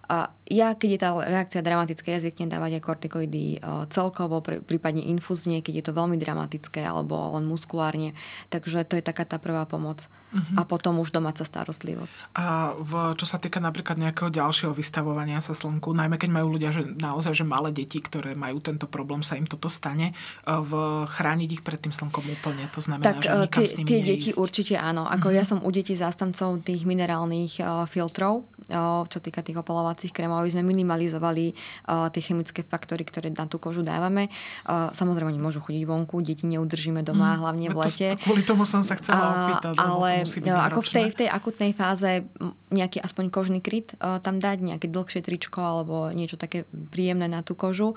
Uh, 0.10 0.28
ja, 0.54 0.78
keď 0.78 0.90
je 0.94 1.00
tá 1.02 1.10
reakcia 1.18 1.66
dramatická, 1.66 2.14
ja 2.14 2.22
zvyknem 2.22 2.54
dávať 2.54 2.78
aj 2.78 2.86
kortikoidy 2.86 3.46
e, 3.58 3.60
celkovo, 3.90 4.40
prípadne 4.42 5.02
infúzne, 5.02 5.66
keď 5.66 5.74
je 5.82 5.86
to 5.90 5.98
veľmi 5.98 6.22
dramatické 6.22 6.86
alebo 6.86 7.18
len 7.34 7.50
muskulárne. 7.50 8.14
Takže 8.54 8.86
to 8.86 9.02
je 9.02 9.04
taká 9.04 9.26
tá 9.26 9.42
prvá 9.42 9.66
pomoc. 9.66 10.06
Uh-huh. 10.34 10.58
A 10.58 10.66
potom 10.66 10.98
už 10.98 11.14
domáca 11.14 11.46
starostlivosť. 11.46 12.34
A 12.34 12.74
v, 12.74 13.14
čo 13.14 13.30
sa 13.30 13.38
týka 13.38 13.62
napríklad 13.62 14.02
nejakého 14.02 14.34
ďalšieho 14.34 14.74
vystavovania 14.74 15.38
sa 15.46 15.54
slnku, 15.54 15.94
najmä 15.94 16.18
keď 16.18 16.30
majú 16.34 16.58
ľudia, 16.58 16.74
že 16.74 16.90
naozaj, 16.98 17.38
že 17.38 17.46
malé 17.46 17.70
deti, 17.70 18.02
ktoré 18.02 18.34
majú 18.34 18.58
tento 18.58 18.90
problém, 18.90 19.22
sa 19.22 19.38
im 19.38 19.46
toto 19.46 19.70
stane, 19.70 20.12
e, 20.12 20.50
v 20.50 21.06
chrániť 21.06 21.50
ich 21.54 21.62
pred 21.62 21.78
tým 21.78 21.94
slnkom 21.94 22.26
úplne. 22.34 22.66
To 22.74 22.82
znamená, 22.82 23.14
tak, 23.14 23.22
že 23.22 23.30
nikam 23.30 23.62
tie, 23.62 23.70
s 23.70 23.74
nimi 23.78 23.88
tie 23.88 24.00
neísť. 24.02 24.10
deti 24.10 24.30
určite 24.34 24.76
áno. 24.82 25.06
Ako 25.06 25.30
uh-huh. 25.30 25.38
ja 25.38 25.44
som 25.46 25.62
u 25.62 25.70
detí 25.70 25.94
zástancov 25.94 26.66
tých 26.66 26.82
minerálnych 26.90 27.62
uh, 27.62 27.86
filtrov, 27.86 28.42
uh, 28.74 29.06
čo 29.06 29.22
týka 29.22 29.46
tých 29.46 29.62
opalovacích 29.62 30.10
krémov 30.10 30.42
aby 30.42 30.50
sme 30.50 30.66
minimalizovali 30.66 31.54
uh, 31.54 32.10
tie 32.10 32.22
chemické 32.26 32.66
faktory, 32.66 33.06
ktoré 33.06 33.30
na 33.30 33.46
tú 33.46 33.62
kožu 33.62 33.86
dávame. 33.86 34.34
Uh, 34.66 34.90
samozrejme, 34.98 35.30
oni 35.30 35.42
môžu 35.42 35.62
chodiť 35.62 35.84
vonku, 35.86 36.26
deti 36.26 36.50
neudržíme 36.50 37.06
doma, 37.06 37.38
mm, 37.38 37.40
hlavne 37.40 37.68
v 37.70 37.78
lete. 37.78 38.08
To, 38.18 38.24
kvôli 38.26 38.42
tomu 38.42 38.66
som 38.66 38.82
sa 38.82 38.98
chcela 38.98 39.54
opýtať. 39.54 39.78
Ale 39.78 40.23
ako 40.26 40.82
v 40.82 40.90
tej, 40.90 41.06
v 41.14 41.18
tej 41.24 41.30
akutnej 41.30 41.72
fáze 41.78 42.26
nejaký 42.74 43.00
aspoň 43.00 43.26
kožný 43.30 43.60
kryt 43.62 43.94
uh, 44.02 44.18
tam 44.20 44.42
dať, 44.42 44.64
nejaké 44.64 44.88
dlhšie 44.90 45.22
tričko 45.22 45.62
alebo 45.62 46.10
niečo 46.12 46.36
také 46.36 46.66
príjemné 46.92 47.30
na 47.30 47.46
tú 47.46 47.54
kožu. 47.54 47.94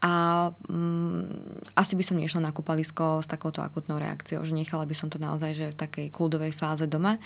A 0.00 0.48
um, 0.70 1.28
asi 1.76 1.92
by 1.92 2.04
som 2.06 2.16
nešla 2.16 2.40
na 2.40 2.56
kúpalisko 2.56 3.20
s 3.20 3.28
takouto 3.28 3.60
akutnou 3.60 4.00
reakciou, 4.00 4.40
že 4.46 4.56
nechala 4.56 4.88
by 4.88 4.96
som 4.96 5.12
to 5.12 5.20
naozaj 5.20 5.52
že 5.52 5.66
v 5.74 5.80
takej 5.80 6.06
kľudovej 6.08 6.56
fáze 6.56 6.88
doma. 6.88 7.20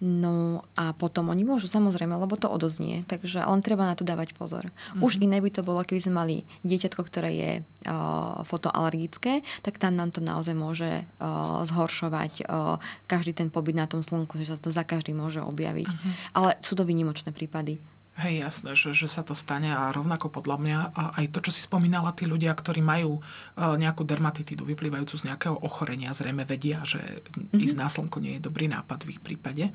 No 0.00 0.64
a 0.80 0.96
potom 0.96 1.28
oni 1.28 1.44
môžu, 1.44 1.68
samozrejme, 1.68 2.16
lebo 2.16 2.32
to 2.32 2.48
odoznie, 2.48 3.04
takže 3.04 3.44
len 3.44 3.60
treba 3.60 3.84
na 3.84 3.92
to 3.92 4.00
dávať 4.00 4.32
pozor. 4.32 4.64
Mm-hmm. 4.64 5.04
Už 5.04 5.20
iné 5.20 5.44
by 5.44 5.52
to 5.52 5.60
bolo, 5.60 5.84
keby 5.84 6.00
sme 6.00 6.14
mali 6.16 6.36
dieťatko, 6.64 7.04
ktoré 7.04 7.30
je 7.36 7.50
uh, 7.60 8.40
fotoalergické, 8.48 9.44
tak 9.60 9.76
tam 9.76 10.00
nám 10.00 10.08
to 10.08 10.24
naozaj 10.24 10.56
môže 10.56 11.04
uh, 11.04 11.60
zhoršovať 11.68 12.48
uh, 12.48 12.80
každý 13.12 13.36
ten 13.36 13.52
pobyt 13.52 13.76
na 13.76 13.84
tom 13.84 14.00
slnku, 14.00 14.40
že 14.40 14.48
sa 14.48 14.56
to 14.56 14.72
za 14.72 14.88
každý 14.88 15.12
môže 15.12 15.44
objaviť. 15.44 15.92
Mm-hmm. 15.92 16.12
Ale 16.32 16.56
sú 16.64 16.80
to 16.80 16.88
vynimočné 16.88 17.36
prípady. 17.36 17.76
Hej, 18.20 18.34
jasné, 18.44 18.76
že, 18.76 18.92
že 18.92 19.08
sa 19.08 19.24
to 19.24 19.32
stane 19.32 19.72
a 19.72 19.88
rovnako 19.96 20.28
podľa 20.28 20.56
mňa 20.60 20.78
a 20.92 21.02
aj 21.16 21.32
to, 21.32 21.40
čo 21.48 21.56
si 21.56 21.64
spomínala, 21.64 22.12
tí 22.12 22.28
ľudia, 22.28 22.52
ktorí 22.52 22.84
majú 22.84 23.16
uh, 23.16 23.80
nejakú 23.80 24.04
dermatitidu 24.04 24.68
vyplývajúcu 24.68 25.16
z 25.16 25.26
nejakého 25.32 25.56
ochorenia, 25.64 26.12
zrejme 26.12 26.44
vedia, 26.44 26.84
že 26.84 27.00
mm-hmm. 27.00 27.56
ísť 27.56 27.76
na 27.80 27.88
slnko 27.88 28.20
nie 28.20 28.36
je 28.36 28.44
dobrý 28.44 28.68
nápad 28.68 29.08
v 29.08 29.16
ich 29.16 29.20
prípade. 29.24 29.72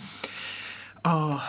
Uh, 1.02 1.42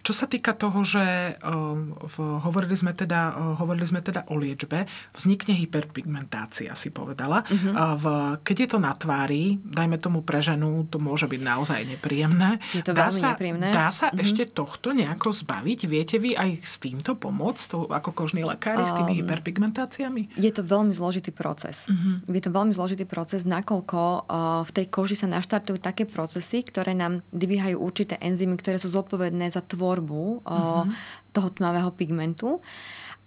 čo 0.00 0.16
sa 0.16 0.24
týka 0.24 0.56
toho, 0.56 0.80
že 0.80 1.36
v, 1.44 2.16
hovorili, 2.40 2.72
sme 2.72 2.96
teda, 2.96 3.36
hovorili 3.60 3.84
sme 3.84 4.00
teda 4.00 4.24
o 4.32 4.34
liečbe, 4.40 4.88
vznikne 5.12 5.52
hyperpigmentácia, 5.60 6.72
si 6.72 6.88
povedala. 6.88 7.44
Uh-huh. 7.44 8.00
V, 8.00 8.04
keď 8.40 8.56
je 8.64 8.68
to 8.72 8.78
na 8.80 8.96
tvári, 8.96 9.60
dajme 9.60 10.00
tomu 10.00 10.24
pre 10.24 10.40
ženu, 10.40 10.88
to 10.88 10.96
môže 10.96 11.28
byť 11.28 11.40
naozaj 11.44 11.84
nepríjemné. 11.84 12.56
Je 12.72 12.80
to 12.80 12.96
dá 12.96 13.12
veľmi 13.12 13.20
sa, 13.20 13.28
nepríjemné. 13.36 13.68
Dá 13.68 13.88
sa 13.92 14.08
uh-huh. 14.08 14.24
ešte 14.24 14.48
tohto 14.48 14.96
nejako 14.96 15.36
zbaviť? 15.36 15.80
Viete 15.84 16.16
vy 16.16 16.32
aj 16.32 16.50
s 16.64 16.80
týmto 16.80 17.20
pomôcť, 17.20 17.62
to, 17.68 17.78
ako 17.92 18.24
kožní 18.24 18.48
lekári, 18.48 18.80
um, 18.80 18.88
s 18.88 18.96
tými 18.96 19.20
hyperpigmentáciami? 19.20 20.40
Je 20.40 20.48
to 20.48 20.64
veľmi 20.64 20.96
zložitý 20.96 21.28
proces. 21.28 21.84
Uh-huh. 21.84 22.24
Je 22.24 22.40
to 22.40 22.48
veľmi 22.48 22.72
zložitý 22.72 23.04
proces, 23.04 23.44
nakoľko 23.44 24.00
uh, 24.00 24.64
v 24.64 24.70
tej 24.72 24.86
koži 24.88 25.12
sa 25.12 25.28
naštartujú 25.28 25.76
také 25.76 26.08
procesy, 26.08 26.64
ktoré 26.64 26.96
nám 26.96 27.20
dvíhajú 27.36 27.76
určité 27.76 28.16
enzymy, 28.24 28.56
ktoré 28.56 28.80
sú 28.80 28.88
zodpovedné 28.88 29.52
za 29.52 29.57
za 29.58 29.62
tvorbu 29.66 30.46
mm-hmm. 30.46 30.94
toho 31.34 31.48
tmavého 31.50 31.90
pigmentu. 31.90 32.62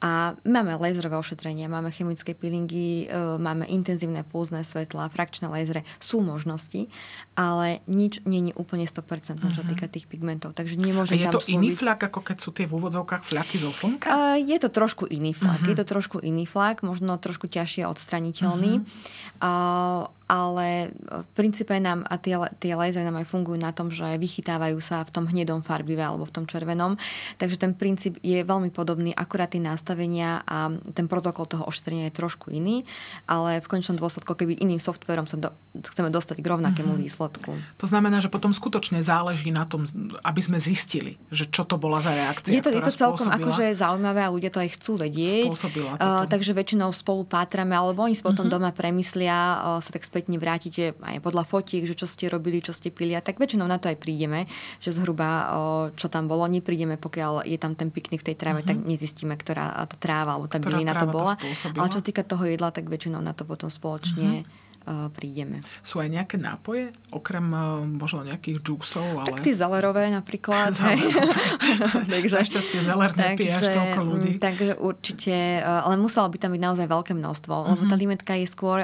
A 0.01 0.33
máme 0.41 0.81
laserové 0.81 1.13
ošetrenia, 1.13 1.69
máme 1.69 1.93
chemické 1.93 2.33
peelingy, 2.33 3.05
e, 3.05 3.37
máme 3.37 3.69
intenzívne 3.69 4.25
pulzné 4.25 4.65
svetla, 4.65 5.13
frakčné 5.13 5.45
lasery, 5.45 5.85
sú 6.01 6.25
možnosti, 6.25 6.89
ale 7.37 7.85
nič 7.85 8.17
je 8.25 8.49
úplne 8.57 8.89
100%, 8.89 9.37
mm-hmm. 9.37 9.53
čo 9.53 9.61
mhm. 9.61 9.69
týka 9.69 9.85
tých 9.85 10.09
pigmentov. 10.09 10.57
Takže 10.57 10.73
nemôžem 10.73 11.21
A 11.21 11.21
je 11.21 11.27
tam 11.29 11.37
to 11.37 11.45
slúbiť... 11.45 11.53
iný 11.53 11.69
flak, 11.77 12.01
ako 12.09 12.19
keď 12.25 12.37
sú 12.41 12.49
tie 12.49 12.65
v 12.65 12.73
úvodzovkách 12.81 13.21
flaky 13.21 13.61
zo 13.61 13.69
slnka? 13.69 14.09
Uh, 14.09 14.41
je 14.41 14.57
to 14.57 14.73
trošku 14.73 15.05
iný 15.05 15.37
flak. 15.37 15.61
Mm-hmm. 15.61 15.69
Je 15.69 15.77
to 15.77 15.85
trošku 15.85 16.17
iný 16.17 16.49
flak, 16.49 16.81
možno 16.81 17.13
trošku 17.21 17.45
ťažšie 17.45 17.85
odstraniteľný. 17.85 18.81
Mm-hmm. 18.81 20.20
Ale 20.31 20.95
v 20.95 21.29
princípe 21.35 21.75
nám, 21.75 22.07
a 22.07 22.15
tie, 22.15 22.39
tie 22.63 22.71
lasery 22.71 23.03
nám 23.03 23.19
aj 23.19 23.27
fungujú 23.27 23.59
na 23.59 23.75
tom, 23.75 23.91
že 23.91 24.15
vychytávajú 24.15 24.79
sa 24.79 25.03
v 25.03 25.11
tom 25.11 25.27
hnedom 25.27 25.59
farbive 25.59 25.99
alebo 25.99 26.23
v 26.23 26.31
tom 26.31 26.47
červenom. 26.47 26.95
Takže 27.35 27.59
ten 27.59 27.75
princíp 27.75 28.15
je 28.23 28.39
veľmi 28.39 28.71
podobný, 28.71 29.11
akurát 29.11 29.51
tie 29.51 29.59
nastavenia 29.59 30.39
a 30.47 30.71
ten 30.95 31.11
protokol 31.11 31.51
toho 31.51 31.67
ošetrenia 31.67 32.07
je 32.07 32.15
trošku 32.15 32.47
iný, 32.47 32.87
ale 33.27 33.59
v 33.59 33.67
končnom 33.67 33.99
dôsledku, 33.99 34.31
keby 34.31 34.55
iným 34.63 34.79
softverom 34.79 35.27
sa 35.27 35.35
do, 35.35 35.51
chceme 35.75 36.07
dostať 36.07 36.39
k 36.39 36.47
rovnakému 36.47 36.95
mm-hmm. 36.95 37.11
výsledku. 37.11 37.51
To 37.83 37.85
znamená, 37.91 38.23
že 38.23 38.31
potom 38.31 38.55
skutočne 38.55 39.03
záleží 39.03 39.51
na 39.51 39.67
tom, 39.67 39.83
aby 40.23 40.39
sme 40.39 40.63
zistili, 40.63 41.19
že 41.27 41.51
čo 41.51 41.67
to 41.67 41.75
bola 41.75 41.99
za 41.99 42.15
reakcia, 42.15 42.55
Je 42.55 42.63
to, 42.63 42.71
je 42.71 42.79
to 42.79 42.93
celkom 42.95 43.27
akože 43.27 43.75
zaujímavé 43.75 44.23
a 44.23 44.31
ľudia 44.31 44.47
to 44.47 44.63
aj 44.63 44.79
chcú 44.79 44.95
vedieť. 44.95 45.51
Uh, 45.99 46.23
takže 46.31 46.55
väčšinou 46.55 46.95
spolu 46.95 47.27
pátrame, 47.27 47.75
alebo 47.75 48.07
oni 48.07 48.15
si 48.15 48.23
potom 48.23 48.47
mm-hmm. 48.47 48.63
doma 48.63 48.71
premyslia, 48.71 49.35
uh, 49.59 49.83
sa 49.83 49.91
tak 49.91 50.07
späť 50.07 50.20
spätne 50.21 50.37
vrátite 50.37 50.93
aj 51.01 51.17
podľa 51.25 51.49
fotiek, 51.49 51.81
že 51.89 51.97
čo 51.97 52.05
ste 52.05 52.29
robili, 52.29 52.61
čo 52.61 52.77
ste 52.77 52.93
pili 52.93 53.17
a 53.17 53.25
tak 53.25 53.41
väčšinou 53.41 53.65
na 53.65 53.81
to 53.81 53.89
aj 53.89 53.97
prídeme, 53.97 54.45
že 54.77 54.93
zhruba 54.93 55.49
čo 55.97 56.13
tam 56.13 56.29
bolo, 56.29 56.45
neprídeme, 56.45 57.01
pokiaľ 57.01 57.49
je 57.49 57.57
tam 57.57 57.73
ten 57.73 57.89
piknik 57.89 58.21
v 58.21 58.29
tej 58.29 58.37
tráve, 58.37 58.61
mm-hmm. 58.61 58.69
tak 58.69 58.85
nezistíme, 58.85 59.33
ktorá 59.33 59.81
tá 59.89 59.97
tráva 59.97 60.37
alebo 60.37 60.45
tá 60.45 60.61
bylina 60.61 60.93
to 60.93 61.09
bola. 61.09 61.33
To 61.41 61.73
Ale 61.73 61.89
čo 61.89 62.05
týka 62.05 62.21
toho 62.21 62.45
jedla, 62.45 62.69
tak 62.69 62.85
väčšinou 62.85 63.17
na 63.17 63.33
to 63.33 63.49
potom 63.49 63.73
spoločne 63.73 64.45
mm-hmm 64.45 64.69
prídeme. 65.13 65.61
Sú 65.85 66.01
aj 66.01 66.09
nejaké 66.09 66.35
nápoje, 66.41 66.89
okrem 67.13 67.45
možno 67.95 68.25
nejakých 68.25 68.57
džúsov? 68.65 69.05
Ale... 69.23 69.37
Tak 69.37 69.45
tie 69.45 69.55
zelerové 69.55 70.09
napríklad. 70.09 70.73
takže, 72.13 72.35
Našťastie 72.41 72.81
zeler 72.81 73.13
nepije 73.13 73.51
až 73.53 73.69
toľko 73.71 73.99
ľudí. 74.01 74.31
Mm, 74.37 74.41
takže 74.41 74.73
určite, 74.81 75.61
ale 75.61 75.95
muselo 76.01 76.27
by 76.33 76.37
tam 76.41 76.51
byť 76.57 76.61
naozaj 76.61 76.87
veľké 76.89 77.13
množstvo, 77.13 77.53
uh-huh. 77.53 77.69
lebo 77.77 77.83
tá 77.85 77.95
mhm. 77.95 78.01
limetka 78.01 78.33
je 78.37 78.47
skôr 78.49 78.83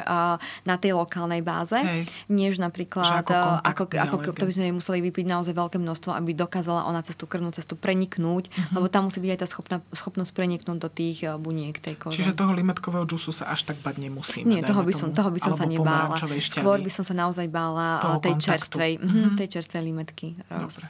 na 0.63 0.75
tej 0.77 0.93
lokálnej 0.93 1.41
báze, 1.41 1.77
Hej. 1.77 2.07
než 2.29 2.61
napríklad, 2.61 3.25
ako, 3.25 3.65
ako, 3.65 3.83
ako 3.97 4.15
to 4.37 4.45
by 4.45 4.53
sme 4.53 4.77
museli 4.77 5.01
vypiť 5.09 5.25
naozaj 5.25 5.53
veľké 5.57 5.77
množstvo, 5.81 6.13
aby 6.13 6.37
dokázala 6.37 6.85
ona 6.85 7.01
cez 7.01 7.17
tú 7.17 7.25
krvnú 7.25 7.49
cestu 7.51 7.73
preniknúť, 7.73 8.49
uh-huh. 8.49 8.73
lebo 8.77 8.85
tam 8.87 9.09
musí 9.09 9.17
byť 9.17 9.31
aj 9.33 9.39
tá 9.39 9.47
schopná, 9.49 9.77
schopnosť 9.91 10.31
preniknúť 10.31 10.77
do 10.77 10.89
tých 10.91 11.25
buniek 11.41 11.73
tej 11.81 11.97
kože. 11.97 12.21
Čiže 12.21 12.37
toho 12.37 12.53
limetkového 12.53 13.07
džusu 13.07 13.33
sa 13.33 13.49
až 13.49 13.65
tak 13.65 13.81
bať 13.81 13.97
nemusíme. 13.97 14.45
Nie, 14.45 14.61
toho 14.61 14.85
by 14.85 14.93
som, 14.93 15.09
toho 15.11 15.33
by 15.33 15.39
som 15.41 15.57
sa 15.57 15.65
nebala 15.65 15.86
bála. 15.87 16.15
Skôr 16.43 16.79
by 16.83 16.91
som 16.91 17.03
sa 17.07 17.15
naozaj 17.15 17.47
bála 17.47 18.19
tej 18.19 18.35
čerstvej, 18.43 18.99
mm-hmm. 18.99 19.39
tej 19.39 19.47
čerstvej 19.55 19.81
limetky 19.87 20.35
roz, 20.51 20.83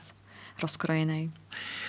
rozkrojenej. 0.57 1.29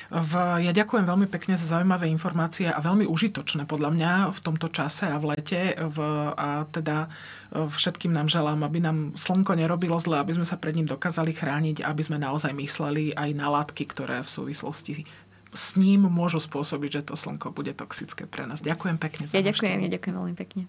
V, 0.08 0.32
ja 0.64 0.72
ďakujem 0.72 1.04
veľmi 1.04 1.28
pekne 1.28 1.52
za 1.52 1.68
zaujímavé 1.68 2.08
informácie 2.08 2.64
a 2.64 2.80
veľmi 2.80 3.04
užitočné 3.04 3.68
podľa 3.68 3.92
mňa 3.92 4.12
v 4.32 4.38
tomto 4.40 4.72
čase 4.72 5.04
a 5.04 5.20
v 5.20 5.36
lete. 5.36 5.76
V, 5.76 5.98
a 6.32 6.64
teda 6.68 7.08
eh, 7.08 7.68
všetkým 7.68 8.12
nám 8.12 8.32
želám, 8.32 8.64
aby 8.64 8.80
nám 8.80 9.12
slnko 9.12 9.56
nerobilo 9.56 10.00
zle, 10.00 10.16
aby 10.20 10.32
sme 10.32 10.48
sa 10.48 10.56
pred 10.56 10.76
ním 10.76 10.88
dokázali 10.88 11.36
chrániť, 11.36 11.84
aby 11.84 12.02
sme 12.04 12.16
naozaj 12.16 12.56
mysleli 12.56 13.12
aj 13.12 13.30
na 13.36 13.52
látky, 13.52 13.84
ktoré 13.84 14.24
v 14.24 14.30
súvislosti 14.32 15.04
s 15.52 15.76
ním 15.80 16.04
môžu 16.08 16.40
spôsobiť, 16.40 17.00
že 17.00 17.02
to 17.12 17.14
slnko 17.16 17.52
bude 17.56 17.72
toxické 17.72 18.28
pre 18.28 18.44
nás. 18.44 18.60
Ďakujem 18.60 18.96
pekne 19.00 19.24
za 19.28 19.36
Ja 19.36 19.44
ďakujem, 19.44 19.88
ja 19.88 19.90
ďakujem 19.96 20.14
veľmi 20.16 20.36
pekne. 20.36 20.68